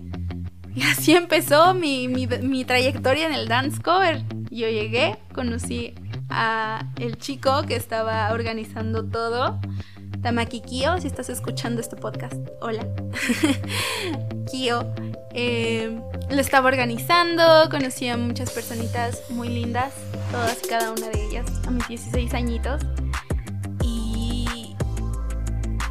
Y 0.75 0.83
así 0.83 1.15
empezó 1.15 1.75
mi, 1.75 2.09
mi, 2.09 2.27
mi 2.27 2.65
trayectoria 2.65 3.27
en 3.27 3.35
el 3.35 3.49
dance 3.49 3.81
cover. 3.83 4.23
Yo 4.51 4.69
llegué, 4.69 5.19
conocí 5.35 5.95
a 6.31 6.87
el 6.99 7.19
chico 7.19 7.63
que 7.63 7.77
estaba 7.77 8.33
organizando 8.33 9.05
todo. 9.05 9.61
Tamaki 10.23 10.61
Kio, 10.61 11.01
si 11.01 11.09
estás 11.09 11.29
escuchando 11.29 11.81
este 11.81 11.97
podcast, 11.97 12.37
hola. 12.61 12.87
Kio 14.51 14.87
eh, 15.35 16.01
lo 16.31 16.41
estaba 16.41 16.69
organizando, 16.69 17.69
conocí 17.71 18.09
a 18.09 18.17
muchas 18.17 18.51
personitas 18.51 19.23
muy 19.31 19.49
lindas, 19.49 19.93
todas 20.31 20.59
y 20.63 20.69
cada 20.69 20.93
una 20.93 21.09
de 21.09 21.27
ellas, 21.27 21.47
a 21.67 21.71
mis 21.71 21.89
16 21.89 22.35
añitos. 22.35 22.83
Y 23.83 24.75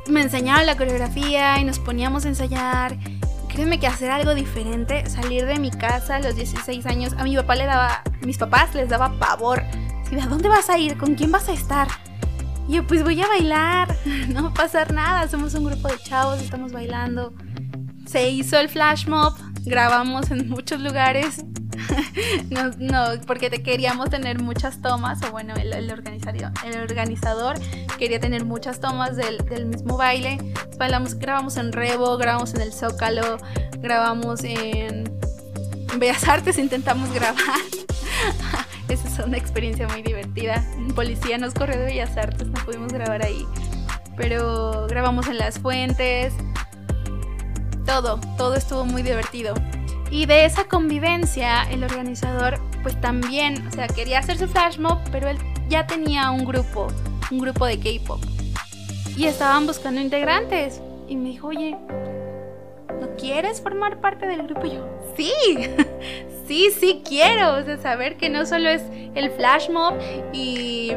me 0.08 0.22
enseñaba 0.22 0.64
la 0.64 0.78
coreografía 0.78 1.60
y 1.60 1.66
nos 1.66 1.80
poníamos 1.80 2.26
a 2.26 2.30
ensayar. 2.30 2.98
Créeme 3.54 3.80
que 3.80 3.88
hacer 3.88 4.10
algo 4.10 4.34
diferente, 4.34 5.10
salir 5.10 5.46
de 5.46 5.60
mi 5.60 5.72
casa 5.72 6.16
a 6.16 6.20
los 6.20 6.36
16 6.36 6.86
años, 6.86 7.14
a 7.18 7.24
mi 7.26 7.36
papá 7.36 7.56
le 7.56 7.66
daba, 7.66 8.02
mis 8.22 8.38
papás 8.38 8.74
les 8.74 8.88
daba 8.88 9.20
pavor. 9.20 9.62
¿A 10.22 10.28
dónde 10.28 10.48
vas 10.48 10.70
a 10.70 10.78
ir? 10.78 10.98
¿Con 10.98 11.16
quién 11.16 11.32
vas 11.32 11.50
a 11.50 11.54
estar? 11.54 11.88
Y 12.68 12.74
yo, 12.74 12.88
pues 12.88 13.04
voy 13.04 13.22
a 13.22 13.28
bailar, 13.28 13.94
no 14.30 14.44
va 14.44 14.50
a 14.50 14.54
pasar 14.54 14.94
nada, 14.94 15.28
somos 15.28 15.54
un 15.54 15.66
grupo 15.66 15.90
de 15.90 15.98
chavos, 15.98 16.42
estamos 16.42 16.72
bailando. 16.72 17.34
Se 18.06 18.30
hizo 18.30 18.58
el 18.58 18.70
flash 18.70 19.08
mob, 19.08 19.34
grabamos 19.66 20.32
en 20.32 20.50
muchos 20.50 20.80
lugares. 20.80 21.44
no, 22.50 22.72
no, 22.78 23.22
porque 23.26 23.50
te 23.50 23.64
queríamos 23.64 24.10
tener 24.10 24.42
muchas 24.42 24.82
tomas, 24.82 25.22
o 25.24 25.32
bueno, 25.32 25.54
el, 25.56 25.92
organizador, 25.92 27.60
quería 27.98 28.20
tener 28.20 28.46
muchas 28.46 28.80
tomas 28.80 29.16
del, 29.16 29.66
mismo 29.66 29.98
baile. 29.98 30.38
Grabamos 30.78 31.58
en 31.58 31.72
Revo, 31.72 32.18
grabamos 32.18 32.54
en 32.56 32.62
el 32.62 32.74
Zócalo, 32.74 33.38
grabamos 33.78 34.44
en 34.44 35.04
Bellas 35.98 36.28
Artes, 36.28 36.58
intentamos 36.58 37.12
grabar. 37.14 37.38
Esa 38.90 39.08
es 39.08 39.20
una 39.20 39.38
experiencia 39.38 39.88
muy 39.88 40.02
divertida. 40.02 40.66
Policía 40.96 41.38
nos 41.38 41.54
corrió 41.54 41.78
de 41.78 41.86
Bellas 41.86 42.18
Artes, 42.18 42.48
no 42.48 42.66
pudimos 42.66 42.92
grabar 42.92 43.24
ahí. 43.24 43.46
Pero 44.18 44.88
grabamos 44.90 45.28
en 45.28 45.38
las 45.38 45.60
fuentes. 45.60 46.34
Todo, 47.86 48.20
todo 48.38 48.56
estuvo 48.56 48.86
muy 48.86 49.02
divertido. 49.02 49.54
Y 50.12 50.26
de 50.26 50.44
esa 50.44 50.66
convivencia, 50.66 51.64
el 51.72 51.86
organizador, 51.86 52.60
pues 52.84 53.00
también, 53.00 53.66
o 53.66 53.72
sea, 53.72 53.88
quería 53.88 54.20
hacer 54.20 54.38
su 54.38 54.48
flash 54.50 54.78
mob, 54.78 55.00
pero 55.10 55.30
él 55.30 55.38
ya 55.70 55.88
tenía 55.88 56.30
un 56.32 56.44
grupo, 56.44 56.88
un 57.32 57.40
grupo 57.40 57.66
de 57.66 57.80
K-pop. 57.80 58.22
Y 59.16 59.26
estaban 59.26 59.66
buscando 59.66 60.02
integrantes. 60.02 60.82
Y 61.08 61.16
me 61.16 61.30
dijo, 61.30 61.48
oye, 61.48 61.78
¿no 63.00 63.16
quieres 63.18 63.62
formar 63.62 64.02
parte 64.02 64.28
del 64.28 64.44
grupo? 64.44 64.66
Y 64.66 64.72
yo, 64.72 64.86
sí, 65.16 65.32
sí, 66.48 66.72
sí 66.78 67.02
quiero. 67.08 67.56
O 67.56 67.64
sea, 67.64 67.78
saber 67.78 68.18
que 68.18 68.30
no 68.30 68.46
solo 68.46 68.68
es 68.68 68.84
el 69.16 69.32
flash 69.32 69.70
mob 69.70 69.94
y 70.34 70.92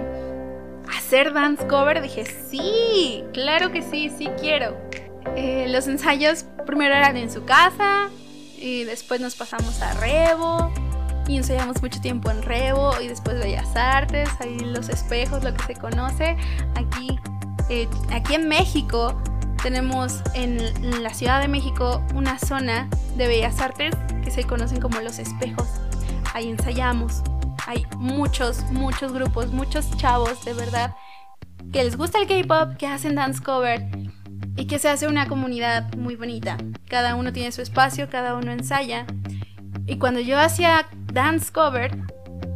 hacer 0.96 1.32
dance 1.32 1.64
cover, 1.68 2.02
dije, 2.02 2.24
sí, 2.26 3.22
claro 3.32 3.70
que 3.70 3.80
sí, 3.80 4.10
sí 4.10 4.28
quiero. 4.40 4.76
Eh, 5.36 5.66
los 5.68 5.86
ensayos 5.86 6.44
primero 6.66 6.94
eran 6.94 7.16
en 7.16 7.30
su 7.30 7.44
casa 7.44 8.10
y 8.64 8.84
después 8.84 9.20
nos 9.20 9.34
pasamos 9.34 9.82
a 9.82 9.92
Revo 9.94 10.72
y 11.28 11.36
ensayamos 11.36 11.82
mucho 11.82 12.00
tiempo 12.00 12.30
en 12.30 12.42
Revo 12.42 12.92
y 12.98 13.08
después 13.08 13.38
Bellas 13.38 13.76
Artes, 13.76 14.30
ahí 14.40 14.58
los 14.58 14.88
espejos, 14.88 15.44
lo 15.44 15.52
que 15.52 15.62
se 15.64 15.74
conoce. 15.74 16.36
Aquí, 16.74 17.18
eh, 17.68 17.86
aquí 18.10 18.34
en 18.34 18.48
México 18.48 19.20
tenemos 19.62 20.22
en 20.32 21.02
la 21.02 21.12
Ciudad 21.12 21.42
de 21.42 21.48
México 21.48 22.02
una 22.14 22.38
zona 22.38 22.88
de 23.16 23.28
Bellas 23.28 23.60
Artes 23.60 23.94
que 24.22 24.30
se 24.30 24.44
conocen 24.44 24.80
como 24.80 24.98
los 25.00 25.18
espejos. 25.18 25.68
Ahí 26.32 26.48
ensayamos. 26.48 27.22
Hay 27.66 27.84
muchos, 27.98 28.62
muchos 28.70 29.12
grupos, 29.12 29.48
muchos 29.48 29.94
chavos 29.98 30.42
de 30.46 30.54
verdad 30.54 30.94
que 31.70 31.84
les 31.84 31.96
gusta 31.96 32.18
el 32.18 32.26
K-pop, 32.26 32.76
que 32.76 32.86
hacen 32.86 33.14
dance 33.14 33.42
cover 33.42 33.86
y 34.56 34.66
que 34.66 34.78
se 34.78 34.88
hace 34.88 35.06
una 35.06 35.28
comunidad 35.28 35.92
muy 35.94 36.16
bonita. 36.16 36.56
Cada 36.88 37.14
uno 37.16 37.32
tiene 37.32 37.52
su 37.52 37.62
espacio, 37.62 38.08
cada 38.08 38.34
uno 38.34 38.52
ensaya. 38.52 39.06
Y 39.86 39.98
cuando 39.98 40.20
yo 40.20 40.38
hacía 40.38 40.86
dance 41.12 41.52
cover, 41.52 41.96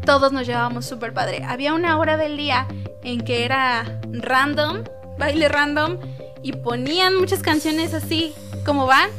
todos 0.05 0.33
nos 0.33 0.47
llevábamos 0.47 0.87
súper 0.87 1.13
padre. 1.13 1.45
Había 1.45 1.75
una 1.75 1.99
hora 1.99 2.17
del 2.17 2.37
día 2.37 2.67
en 3.03 3.21
que 3.21 3.45
era 3.45 4.01
random, 4.13 4.85
baile 5.19 5.49
random, 5.49 5.99
y 6.43 6.53
ponían 6.53 7.19
muchas 7.19 7.43
canciones 7.43 7.95
así 7.95 8.33
como 8.65 8.87
van. 8.87 9.11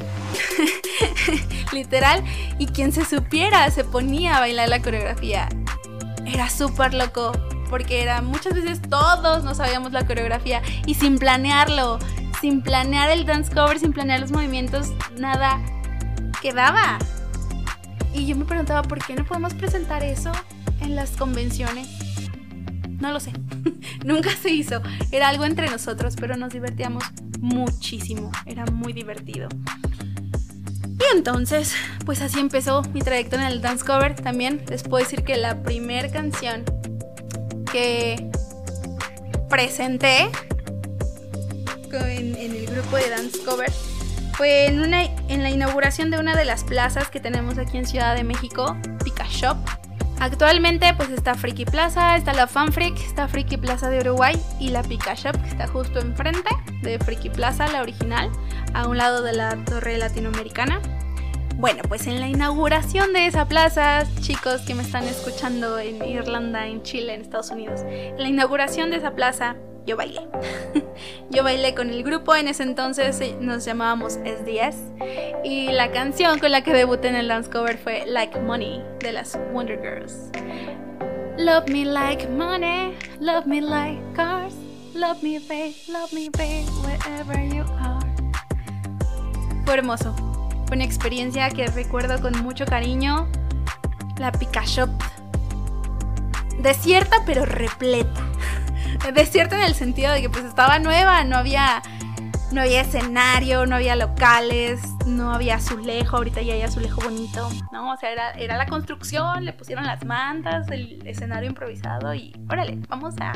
Literal. 1.72 2.24
Y 2.58 2.68
quien 2.68 2.92
se 2.92 3.06
supiera 3.06 3.70
se 3.72 3.84
ponía 3.84 4.38
a 4.38 4.40
bailar 4.40 4.70
la 4.70 4.82
coreografía. 4.82 5.50
Era 6.26 6.50
súper 6.50 6.94
loco. 6.94 7.34
Porque 7.70 8.02
era 8.02 8.24
muchas 8.24 8.56
veces 8.56 8.82
todos 8.82 9.44
no 9.44 9.54
sabíamos 9.54 9.92
la 9.92 10.08
coreografía. 10.08 10.62
Y 10.86 10.96
sin 10.96 11.20
planearlo. 11.20 12.00
Sin 12.42 12.62
planear 12.62 13.10
el 13.10 13.26
dance 13.26 13.54
cover, 13.54 13.80
sin 13.80 13.92
planear 13.92 14.20
los 14.20 14.32
movimientos, 14.32 14.94
nada 15.18 15.62
quedaba. 16.42 16.98
Y 18.14 18.26
yo 18.26 18.36
me 18.36 18.46
preguntaba, 18.46 18.82
¿por 18.84 19.04
qué 19.04 19.16
no 19.16 19.26
podemos 19.26 19.54
presentar 19.54 20.04
eso 20.04 20.32
en 20.82 20.96
las 20.96 21.12
convenciones? 21.12 21.88
No 23.00 23.12
lo 23.12 23.20
sé. 23.20 23.32
Nunca 24.06 24.32
se 24.32 24.50
hizo. 24.50 24.82
Era 25.12 25.30
algo 25.30 25.46
entre 25.46 25.70
nosotros, 25.70 26.16
pero 26.20 26.38
nos 26.38 26.54
divertíamos 26.54 27.04
muchísimo. 27.40 28.32
Era 28.46 28.66
muy 28.66 28.94
divertido. 28.94 29.50
Y 31.00 31.16
entonces, 31.16 31.76
pues 32.06 32.22
así 32.22 32.40
empezó 32.40 32.82
mi 32.94 33.02
trayectoria 33.02 33.48
en 33.48 33.54
el 33.54 33.62
dance 33.62 33.86
cover. 33.86 34.16
También 34.16 34.64
les 34.70 34.84
puedo 34.84 35.04
decir 35.04 35.24
que 35.24 35.38
la 35.38 35.64
primera 35.64 36.10
canción 36.10 36.64
que 37.72 38.30
presenté 39.50 40.30
en, 41.98 42.36
en, 42.36 42.56
el 42.56 42.68
grupo 42.68 42.98
de 42.98 43.10
dance 43.10 43.40
cover 43.44 43.72
fue 44.34 44.68
en, 44.68 44.80
una, 44.80 45.04
en 45.04 45.44
la 45.44 45.50
inauguración 45.50 46.12
de 46.12 46.18
una 46.18 46.36
de 46.36 46.46
las 46.46 46.64
plazas 46.64 47.10
que 47.10 47.20
tenemos 47.20 47.58
aquí 47.58 47.78
en 47.78 47.86
Ciudad 47.86 48.16
de 48.16 48.24
México, 48.24 48.78
Pika 49.04 49.26
Shop. 49.30 49.58
Actualmente 50.20 50.94
pues 50.96 51.10
está 51.10 51.36
Friki 51.36 51.66
Plaza, 51.66 52.16
está 52.16 52.34
la 52.34 52.48
Fan 52.48 52.72
Freak, 52.72 52.98
está 52.98 53.28
Friki 53.28 53.58
Plaza 53.58 53.90
de 53.90 54.00
Uruguay 54.00 54.36
y 54.60 54.70
la 54.70 54.84
Pika 54.84 55.14
Shop 55.14 55.42
que 55.42 55.50
está 55.50 55.68
justo 55.68 56.00
enfrente 56.00 56.50
de 56.84 57.00
Friki 57.00 57.30
Plaza, 57.30 57.68
la 57.68 57.82
original, 57.82 58.30
a 58.74 58.88
un 58.88 58.98
lado 58.98 59.24
de 59.24 59.34
la 59.34 59.58
torre 59.66 59.98
latinoamericana. 59.98 60.82
Bueno, 61.56 61.84
pues 61.90 62.08
en 62.08 62.22
la 62.22 62.28
inauguración 62.30 63.12
de 63.12 63.28
esa 63.28 63.46
plaza, 63.46 64.06
chicos 64.22 64.62
que 64.62 64.74
me 64.74 64.84
están 64.84 65.04
escuchando 65.04 65.78
en 65.80 66.02
Irlanda, 66.06 66.68
en 66.68 66.82
Chile, 66.84 67.14
en 67.14 67.22
Estados 67.22 67.52
Unidos, 67.52 67.82
en 67.84 68.18
la 68.18 68.30
inauguración 68.30 68.90
de 68.90 68.98
esa 68.98 69.12
plaza 69.12 69.58
yo 69.86 69.98
bailé. 69.98 70.22
yo 71.30 71.44
bailé 71.44 71.74
con 71.74 71.90
el 71.90 72.04
grupo, 72.04 72.36
en 72.36 72.48
ese 72.48 72.64
entonces 72.64 73.20
eh, 73.22 73.36
nos 73.40 73.66
llamábamos 73.66 74.14
SDS 74.14 74.78
y 75.44 75.72
la 75.72 75.92
canción 75.92 76.40
con 76.40 76.52
la 76.52 76.62
que 76.64 76.74
debuté 76.74 77.08
en 77.08 77.16
el 77.16 77.28
dance 77.28 77.50
cover 77.50 77.78
fue 77.78 78.06
Like 78.06 78.40
Money 78.40 78.84
de 79.00 79.12
las 79.12 79.38
Wonder 79.52 79.80
Girls. 79.82 80.32
Love 81.38 81.70
me 81.70 81.86
like 81.86 82.28
money, 82.28 82.94
love 83.22 83.46
me 83.46 83.62
like 83.62 84.02
cars, 84.14 84.54
love 84.94 85.24
me 85.24 85.40
babe, 85.40 85.74
love 85.88 86.12
me 86.12 86.30
babe, 86.30 86.66
wherever 86.84 87.40
you 87.48 87.64
are. 87.80 88.06
Fue 89.64 89.76
hermoso, 89.76 90.14
fue 90.68 90.76
una 90.76 90.84
experiencia 90.84 91.50
que 91.50 91.68
recuerdo 91.68 92.22
con 92.22 92.34
mucho 92.44 92.66
cariño. 92.66 93.28
La 94.18 94.34
Pika 94.34 94.66
Shop 94.66 94.90
desierta 96.62 97.24
pero 97.26 97.46
repleta 97.46 98.29
desierta 99.14 99.56
en 99.56 99.64
el 99.64 99.76
sentido 99.76 100.12
de 100.14 100.22
que 100.22 100.30
pues 100.30 100.46
estaba 100.46 100.80
nueva, 100.80 101.24
no 101.24 101.38
había, 101.38 101.82
no 102.52 102.62
había 102.62 102.82
escenario, 102.82 103.66
no 103.66 103.76
había 103.76 103.96
locales, 103.96 104.82
no 105.06 105.34
había 105.34 105.56
azulejo, 105.56 106.18
ahorita 106.18 106.42
ya 106.42 106.54
hay 106.54 106.62
azulejo 106.62 107.02
bonito, 107.02 107.50
¿no? 107.72 107.94
O 107.94 107.98
sea, 107.98 108.12
era, 108.12 108.32
era 108.32 108.58
la 108.58 108.68
construcción, 108.68 109.46
le 109.46 109.54
pusieron 109.54 109.86
las 109.86 110.06
mantas, 110.06 110.70
el 110.70 111.06
escenario 111.08 111.50
improvisado 111.50 112.14
y 112.14 112.34
órale, 112.50 112.78
vamos 112.88 113.16
a, 113.20 113.34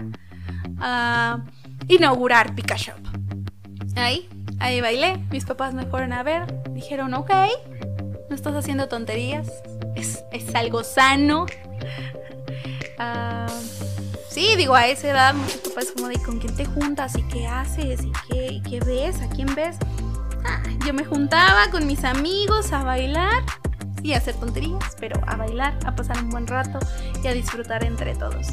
a 0.80 1.44
inaugurar 1.88 2.54
Pika 2.56 2.76
Shop. 2.76 3.00
Ahí, 3.96 4.28
ahí 4.60 4.82
bailé, 4.82 5.18
mis 5.32 5.46
papás 5.46 5.74
me 5.74 5.86
fueron 5.86 6.14
a 6.14 6.24
ver, 6.24 6.46
dijeron, 6.72 7.14
ok, 7.14 7.32
no 8.30 8.36
estás 8.36 8.56
haciendo 8.56 8.88
tonterías, 8.88 9.48
es, 9.96 10.24
es 10.32 10.54
algo 10.56 10.84
sano. 10.84 11.46
Uh, 13.00 13.43
Sí, 14.44 14.58
digo, 14.58 14.76
a 14.76 14.88
esa 14.88 15.08
edad 15.08 15.34
muchos 15.34 15.56
papás 15.56 15.94
como 15.96 16.10
de 16.10 16.22
con 16.22 16.38
quién 16.38 16.54
te 16.54 16.66
juntas 16.66 17.16
y 17.18 17.22
qué 17.30 17.48
haces 17.48 18.04
y 18.04 18.12
qué, 18.28 18.62
qué 18.70 18.82
ves, 18.82 19.22
a 19.22 19.30
quién 19.30 19.48
ves. 19.56 19.78
Ah, 20.44 20.62
yo 20.86 20.94
me 20.94 21.06
juntaba 21.06 21.72
con 21.72 21.88
mis 21.88 22.04
amigos 22.04 22.74
a 22.74 22.84
bailar 22.84 23.42
y 24.02 24.12
a 24.12 24.18
hacer 24.18 24.36
tonterías, 24.36 24.98
pero 25.00 25.18
a 25.28 25.38
bailar, 25.38 25.80
a 25.86 25.96
pasar 25.96 26.22
un 26.22 26.30
buen 26.30 26.46
rato 26.46 26.78
y 27.24 27.28
a 27.28 27.32
disfrutar 27.32 27.86
entre 27.86 28.16
todos. 28.16 28.48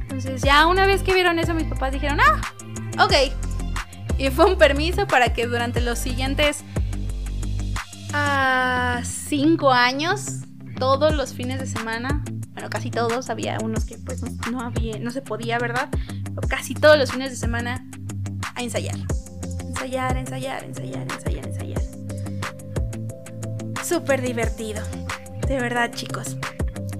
Entonces 0.00 0.42
ya 0.42 0.66
una 0.66 0.86
vez 0.86 1.04
que 1.04 1.14
vieron 1.14 1.38
eso 1.38 1.54
mis 1.54 1.68
papás 1.68 1.92
dijeron, 1.92 2.18
ah, 2.18 3.04
ok. 3.04 3.12
Y 4.18 4.30
fue 4.30 4.44
un 4.44 4.58
permiso 4.58 5.06
para 5.06 5.34
que 5.34 5.46
durante 5.46 5.80
los 5.80 6.00
siguientes 6.00 6.64
a 8.12 9.02
cinco 9.04 9.70
años, 9.70 10.40
todos 10.80 11.14
los 11.14 11.32
fines 11.32 11.60
de 11.60 11.68
semana, 11.68 12.24
bueno, 12.58 12.70
casi 12.70 12.90
todos, 12.90 13.30
había 13.30 13.56
unos 13.62 13.84
que 13.84 13.98
pues 13.98 14.20
no, 14.50 14.60
había, 14.60 14.98
no 14.98 15.12
se 15.12 15.22
podía, 15.22 15.60
¿verdad? 15.60 15.88
Casi 16.48 16.74
todos 16.74 16.98
los 16.98 17.12
fines 17.12 17.30
de 17.30 17.36
semana 17.36 17.86
a 18.56 18.62
ensayar. 18.64 18.96
Ensayar, 19.64 20.16
ensayar, 20.16 20.64
ensayar, 20.64 21.02
ensayar, 21.02 21.46
ensayar. 21.46 21.82
Súper 23.84 24.22
divertido. 24.22 24.82
De 25.46 25.60
verdad, 25.60 25.92
chicos. 25.94 26.36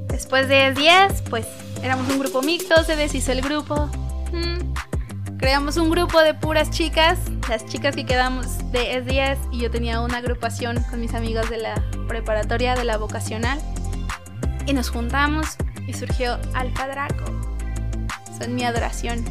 Después 0.07 0.49
de 0.49 0.73
10, 0.75 1.23
pues 1.29 1.49
éramos 1.83 2.09
un 2.09 2.21
grupo 2.21 2.41
mixto, 2.41 2.85
se 2.85 2.95
deshizo 2.95 3.33
el 3.33 3.41
grupo. 3.41 3.91
Mm. 4.33 5.39
Creamos 5.39 5.77
un 5.77 5.91
grupo 5.91 6.21
de 6.21 6.35
puras 6.35 6.71
chicas, 6.71 7.19
las 7.49 7.67
chicas 7.67 7.97
que 7.97 8.07
quedamos 8.07 8.59
de 8.71 9.05
S10 9.05 9.39
y 9.51 9.59
yo 9.59 9.73
tenía 9.73 10.01
una 10.03 10.19
agrupación 10.19 10.81
con 10.89 11.01
mis 11.01 11.15
amigos 11.15 11.51
de 11.51 11.59
la 11.59 11.83
preparatoria, 12.07 12.77
de 12.77 12.85
la 12.85 12.97
vocacional. 12.97 13.59
Y 14.69 14.75
nos 14.75 14.91
juntamos 14.91 15.57
y 15.87 15.95
surgió 15.95 16.39
Alfa 16.53 16.89
Draco. 16.89 17.25
Son 18.39 18.55
mi 18.55 18.65
adoración. 18.65 19.25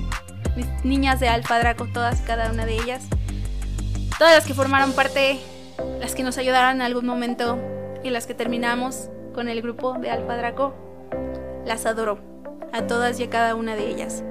Mis 0.55 0.65
niñas 0.83 1.19
de 1.19 1.29
Alfa 1.29 1.59
Draco, 1.59 1.87
todas 1.93 2.21
cada 2.21 2.51
una 2.51 2.65
de 2.65 2.73
ellas. 2.73 3.03
Todas 4.17 4.33
las 4.33 4.47
que 4.47 4.55
formaron 4.55 4.93
parte, 4.93 5.39
las 5.99 6.15
que 6.15 6.23
nos 6.23 6.39
ayudaron 6.39 6.77
en 6.77 6.81
algún 6.81 7.05
momento 7.05 7.59
y 8.03 8.09
las 8.09 8.25
que 8.25 8.33
terminamos 8.33 9.11
con 9.35 9.47
el 9.47 9.61
grupo 9.61 9.93
de 9.99 10.09
Alfa 10.09 10.37
Draco, 10.37 10.73
las 11.67 11.85
adoro 11.85 12.17
a 12.73 12.87
todas 12.87 13.19
y 13.19 13.25
a 13.25 13.29
cada 13.29 13.53
una 13.53 13.75
de 13.75 13.91
ellas. 13.91 14.23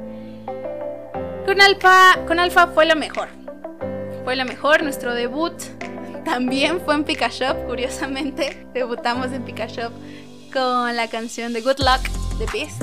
Con 1.47 1.61
Alfa, 1.61 2.27
con 2.27 2.40
Alfa 2.40 2.66
fue 2.66 2.85
lo 2.85 2.97
mejor. 2.97 3.29
Fue 4.25 4.35
lo 4.35 4.45
mejor, 4.45 4.83
nuestro 4.83 5.14
debut 5.14 5.55
también 6.25 6.81
fue 6.81 6.97
en 6.97 7.05
Pika 7.05 7.29
Shop, 7.29 7.57
curiosamente. 7.69 8.66
Debutamos 8.75 9.31
en 9.31 9.45
Pika 9.45 9.69
Shop 9.69 9.92
con 10.57 10.97
la 10.97 11.09
canción 11.09 11.53
de 11.53 11.61
Good 11.61 11.81
Luck 11.81 12.09
de 12.38 12.47
Beast. 12.47 12.83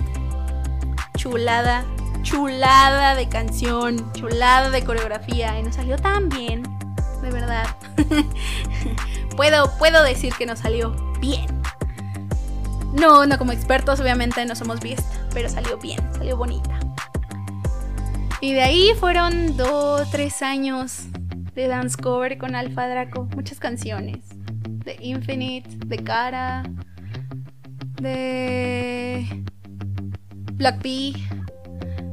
Chulada, 1.18 1.84
chulada 2.22 3.16
de 3.16 3.28
canción, 3.28 4.14
chulada 4.14 4.70
de 4.70 4.84
coreografía 4.86 5.58
y 5.60 5.64
nos 5.64 5.74
salió 5.74 5.98
tan 5.98 6.30
bien, 6.30 6.62
de 7.24 7.32
verdad. 7.32 7.66
puedo, 9.36 9.76
puedo 9.80 10.04
decir 10.04 10.36
que 10.36 10.46
nos 10.46 10.60
salió 10.60 10.96
bien. 11.20 11.48
No, 12.94 13.26
no 13.26 13.40
como 13.40 13.54
expertos, 13.54 14.00
obviamente 14.00 14.46
no 14.46 14.56
somos 14.56 14.80
Beast, 14.80 15.12
pero 15.34 15.50
salió 15.50 15.80
bien, 15.80 15.98
salió 16.14 16.38
bonita. 16.38 16.80
Y 18.40 18.54
de 18.54 18.62
ahí 18.62 18.92
fueron 19.00 19.58
dos, 19.58 20.12
tres 20.12 20.44
años 20.44 21.06
de 21.56 21.68
dance 21.68 21.98
cover 21.98 22.38
con 22.38 22.54
Alfa 22.54 22.88
Draco, 22.88 23.28
muchas 23.36 23.60
canciones. 23.60 24.20
De 24.60 24.96
Infinite, 25.00 25.70
de 25.88 26.04
Cara, 26.04 26.64
de 28.04 29.44
Black 30.54 30.82
P, 30.82 31.14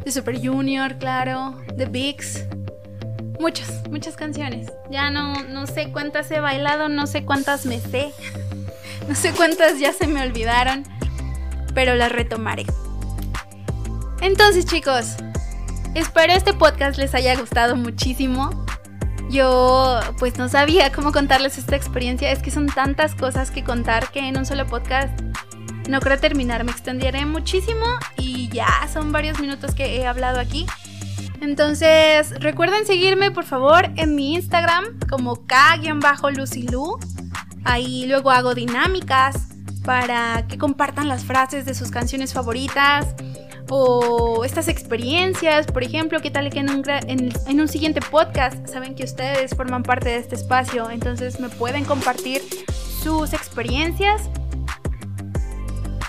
de 0.04 0.10
Super 0.10 0.40
Junior, 0.40 0.96
claro, 0.98 1.60
de 1.76 1.84
Bigs. 1.84 2.44
Muchas, 3.38 3.88
muchas 3.90 4.16
canciones. 4.16 4.72
Ya 4.90 5.10
no, 5.10 5.42
no 5.44 5.66
sé 5.66 5.90
cuántas 5.92 6.30
he 6.30 6.40
bailado, 6.40 6.88
no 6.88 7.06
sé 7.06 7.24
cuántas 7.24 7.66
me 7.66 7.78
sé. 7.78 8.12
No 9.08 9.16
sé 9.16 9.32
cuántas 9.32 9.80
ya 9.80 9.92
se 9.92 10.06
me 10.06 10.22
olvidaron, 10.22 10.84
pero 11.74 11.96
las 11.96 12.12
retomaré. 12.12 12.64
Entonces 14.20 14.66
chicos, 14.66 15.16
espero 15.96 16.32
este 16.34 16.52
podcast 16.52 16.96
les 16.96 17.12
haya 17.16 17.34
gustado 17.34 17.74
muchísimo. 17.74 18.50
Yo 19.28 19.98
pues 20.20 20.38
no 20.38 20.48
sabía 20.48 20.92
cómo 20.92 21.10
contarles 21.10 21.58
esta 21.58 21.74
experiencia, 21.74 22.30
es 22.30 22.40
que 22.40 22.52
son 22.52 22.66
tantas 22.66 23.16
cosas 23.16 23.50
que 23.50 23.64
contar 23.64 24.12
que 24.12 24.20
en 24.20 24.38
un 24.38 24.46
solo 24.46 24.66
podcast 24.66 25.18
no 25.88 26.00
creo 26.00 26.18
terminar, 26.18 26.64
me 26.64 26.72
extenderé 26.72 27.24
muchísimo 27.26 27.86
y 28.16 28.48
ya 28.48 28.88
son 28.92 29.12
varios 29.12 29.40
minutos 29.40 29.74
que 29.74 29.96
he 29.96 30.06
hablado 30.06 30.38
aquí. 30.38 30.66
Entonces, 31.40 32.38
recuerden 32.40 32.86
seguirme 32.86 33.30
por 33.30 33.44
favor 33.44 33.88
en 33.96 34.14
mi 34.14 34.34
Instagram 34.34 34.98
como 35.08 35.46
k-lucilu. 35.46 36.98
Ahí 37.64 38.06
luego 38.06 38.30
hago 38.30 38.54
dinámicas 38.54 39.48
para 39.84 40.46
que 40.46 40.58
compartan 40.58 41.08
las 41.08 41.24
frases 41.24 41.64
de 41.64 41.74
sus 41.74 41.90
canciones 41.90 42.34
favoritas 42.34 43.14
o 43.70 44.44
estas 44.44 44.68
experiencias, 44.68 45.66
por 45.66 45.84
ejemplo, 45.84 46.20
qué 46.20 46.30
tal 46.30 46.50
que 46.50 46.58
en 46.58 46.70
un, 46.70 46.82
en 46.88 47.60
un, 47.60 47.68
siguiente 47.68 48.00
podcast 48.00 48.66
saben 48.68 48.96
que 48.96 49.04
ustedes 49.04 49.54
forman 49.54 49.84
parte 49.84 50.08
de 50.08 50.16
este 50.16 50.34
espacio, 50.34 50.90
entonces 50.90 51.38
me 51.38 51.48
pueden 51.48 51.84
compartir 51.84 52.42
sus 53.02 53.32
experiencias 53.32 54.28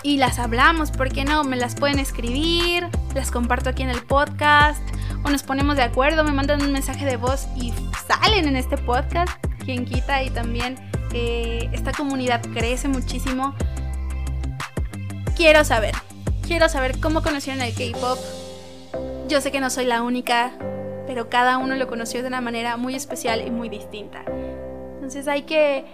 y 0.02 0.16
las 0.16 0.38
hablamos, 0.38 0.90
¿por 0.90 1.10
qué 1.10 1.24
no? 1.24 1.44
Me 1.44 1.56
las 1.56 1.74
pueden 1.74 1.98
escribir, 1.98 2.88
las 3.14 3.30
comparto 3.30 3.70
aquí 3.70 3.82
en 3.82 3.90
el 3.90 4.02
podcast 4.02 4.82
o 5.24 5.30
nos 5.30 5.42
ponemos 5.42 5.76
de 5.76 5.82
acuerdo, 5.82 6.24
me 6.24 6.32
mandan 6.32 6.62
un 6.62 6.72
mensaje 6.72 7.06
de 7.06 7.16
voz 7.16 7.46
y 7.56 7.72
salen 8.06 8.48
en 8.48 8.56
este 8.56 8.76
podcast, 8.76 9.32
quien 9.64 9.84
quita 9.84 10.22
y 10.22 10.30
también 10.30 10.76
eh, 11.12 11.68
esta 11.72 11.92
comunidad 11.92 12.42
crece 12.52 12.88
muchísimo. 12.88 13.54
Quiero 15.36 15.64
saber, 15.64 15.94
quiero 16.46 16.68
saber 16.68 16.98
cómo 17.00 17.22
conocieron 17.22 17.62
el 17.62 17.72
K-Pop. 17.72 18.18
Yo 19.28 19.40
sé 19.40 19.52
que 19.52 19.60
no 19.60 19.70
soy 19.70 19.86
la 19.86 20.02
única, 20.02 20.52
pero 21.06 21.30
cada 21.30 21.58
uno 21.58 21.76
lo 21.76 21.86
conoció 21.86 22.22
de 22.22 22.28
una 22.28 22.40
manera 22.40 22.76
muy 22.76 22.96
especial 22.96 23.46
y 23.46 23.50
muy 23.50 23.68
distinta. 23.68 24.24
Entonces 24.94 25.28
hay 25.28 25.42
que 25.42 25.84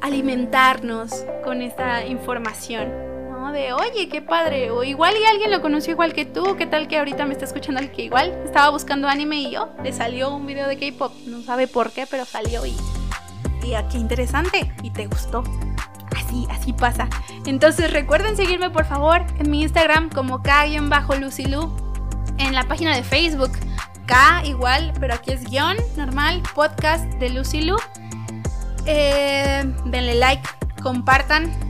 alimentarnos 0.00 1.26
con 1.44 1.60
esta 1.60 2.06
información 2.06 3.09
de, 3.48 3.72
oye, 3.72 4.08
qué 4.08 4.22
padre, 4.22 4.70
o 4.70 4.84
igual 4.84 5.14
y 5.20 5.24
alguien 5.24 5.50
lo 5.50 5.60
conoció 5.60 5.92
igual 5.92 6.12
que 6.12 6.24
tú, 6.24 6.56
qué 6.56 6.66
tal 6.66 6.86
que 6.86 6.98
ahorita 6.98 7.24
me 7.24 7.32
está 7.32 7.46
escuchando 7.46 7.80
el 7.80 7.90
que 7.90 8.02
igual 8.02 8.30
estaba 8.44 8.70
buscando 8.70 9.08
anime 9.08 9.36
y 9.36 9.50
yo, 9.52 9.70
le 9.82 9.92
salió 9.92 10.34
un 10.34 10.46
video 10.46 10.68
de 10.68 10.78
K-pop, 10.78 11.12
no 11.26 11.42
sabe 11.42 11.66
por 11.66 11.90
qué, 11.90 12.06
pero 12.06 12.24
salió 12.24 12.64
y, 12.66 12.76
y 13.64 13.74
ah, 13.74 13.88
qué 13.90 13.98
interesante, 13.98 14.72
y 14.82 14.90
te 14.90 15.06
gustó. 15.06 15.42
Así, 16.16 16.46
así 16.50 16.72
pasa. 16.72 17.08
Entonces 17.46 17.92
recuerden 17.92 18.36
seguirme 18.36 18.70
por 18.70 18.84
favor 18.84 19.24
en 19.38 19.50
mi 19.50 19.62
Instagram 19.62 20.10
como 20.10 20.42
K-Lucilu, 20.42 21.74
en 22.38 22.54
la 22.54 22.64
página 22.64 22.94
de 22.94 23.02
Facebook 23.02 23.52
K 24.06 24.42
igual, 24.44 24.92
pero 24.98 25.14
aquí 25.14 25.32
es 25.32 25.44
guion 25.44 25.76
normal, 25.96 26.42
podcast 26.54 27.04
de 27.14 27.30
Lucilu. 27.30 27.76
Eh, 28.86 29.62
denle 29.84 30.14
like, 30.14 30.42
compartan, 30.82 31.69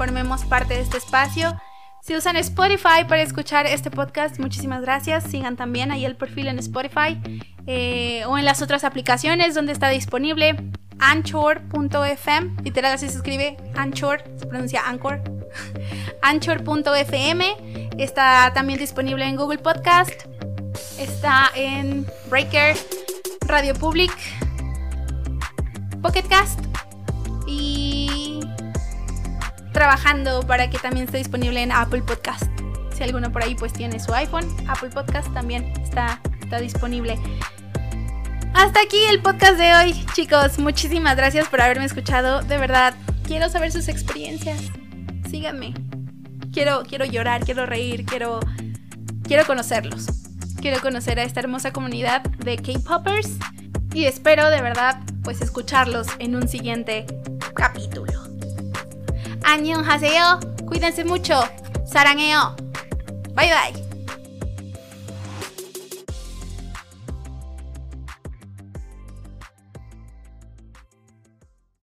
formemos 0.00 0.46
parte 0.46 0.72
de 0.72 0.80
este 0.80 0.96
espacio. 0.96 1.60
Si 2.00 2.16
usan 2.16 2.34
Spotify 2.36 3.04
para 3.06 3.20
escuchar 3.20 3.66
este 3.66 3.90
podcast, 3.90 4.38
muchísimas 4.38 4.80
gracias. 4.80 5.24
Sigan 5.24 5.56
también 5.56 5.92
ahí 5.92 6.06
el 6.06 6.16
perfil 6.16 6.48
en 6.48 6.58
Spotify 6.58 7.20
eh, 7.66 8.24
o 8.24 8.38
en 8.38 8.46
las 8.46 8.62
otras 8.62 8.84
aplicaciones 8.84 9.54
donde 9.54 9.72
está 9.72 9.90
disponible 9.90 10.56
anchor.fm, 11.00 12.62
literal 12.64 12.94
así 12.94 13.10
se 13.10 13.16
escribe 13.18 13.58
Anchor, 13.76 14.24
se 14.38 14.46
pronuncia 14.46 14.88
Anchor. 14.88 15.20
Anchor.fm 16.22 17.90
está 17.98 18.52
también 18.54 18.78
disponible 18.78 19.26
en 19.26 19.36
Google 19.36 19.58
Podcast, 19.58 20.22
está 20.98 21.50
en 21.54 22.06
Breaker, 22.30 22.74
Radio 23.46 23.74
Public, 23.74 24.16
Pocket 26.00 26.26
Cast 26.26 26.70
trabajando 29.80 30.46
para 30.46 30.68
que 30.68 30.78
también 30.78 31.06
esté 31.06 31.16
disponible 31.16 31.62
en 31.62 31.72
Apple 31.72 32.02
Podcast. 32.02 32.42
Si 32.94 33.02
alguno 33.02 33.32
por 33.32 33.42
ahí 33.42 33.54
pues 33.54 33.72
tiene 33.72 33.98
su 33.98 34.12
iPhone, 34.12 34.46
Apple 34.68 34.90
Podcast 34.90 35.32
también 35.32 35.72
está, 35.82 36.20
está 36.42 36.60
disponible. 36.60 37.18
Hasta 38.52 38.82
aquí 38.82 38.98
el 39.08 39.22
podcast 39.22 39.56
de 39.56 39.72
hoy, 39.72 40.04
chicos. 40.12 40.58
Muchísimas 40.58 41.16
gracias 41.16 41.48
por 41.48 41.62
haberme 41.62 41.86
escuchado. 41.86 42.42
De 42.42 42.58
verdad, 42.58 42.92
quiero 43.26 43.48
saber 43.48 43.72
sus 43.72 43.88
experiencias. 43.88 44.60
Síganme. 45.30 45.72
Quiero, 46.52 46.82
quiero 46.86 47.06
llorar, 47.06 47.42
quiero 47.46 47.64
reír, 47.64 48.04
quiero, 48.04 48.40
quiero 49.22 49.46
conocerlos. 49.46 50.08
Quiero 50.60 50.82
conocer 50.82 51.18
a 51.18 51.22
esta 51.22 51.40
hermosa 51.40 51.72
comunidad 51.72 52.20
de 52.20 52.58
K-Poppers. 52.58 53.30
Y 53.94 54.04
espero 54.04 54.50
de 54.50 54.60
verdad 54.60 55.00
pues 55.24 55.40
escucharlos 55.40 56.06
en 56.18 56.36
un 56.36 56.48
siguiente 56.48 57.06
capítulo. 57.54 58.09
Annyeonghaseyo. 59.50 60.38
Cuídense 60.66 61.04
mucho. 61.04 61.42
Saraneo. 61.84 62.54
Bye 63.34 63.50
bye. 63.50 63.89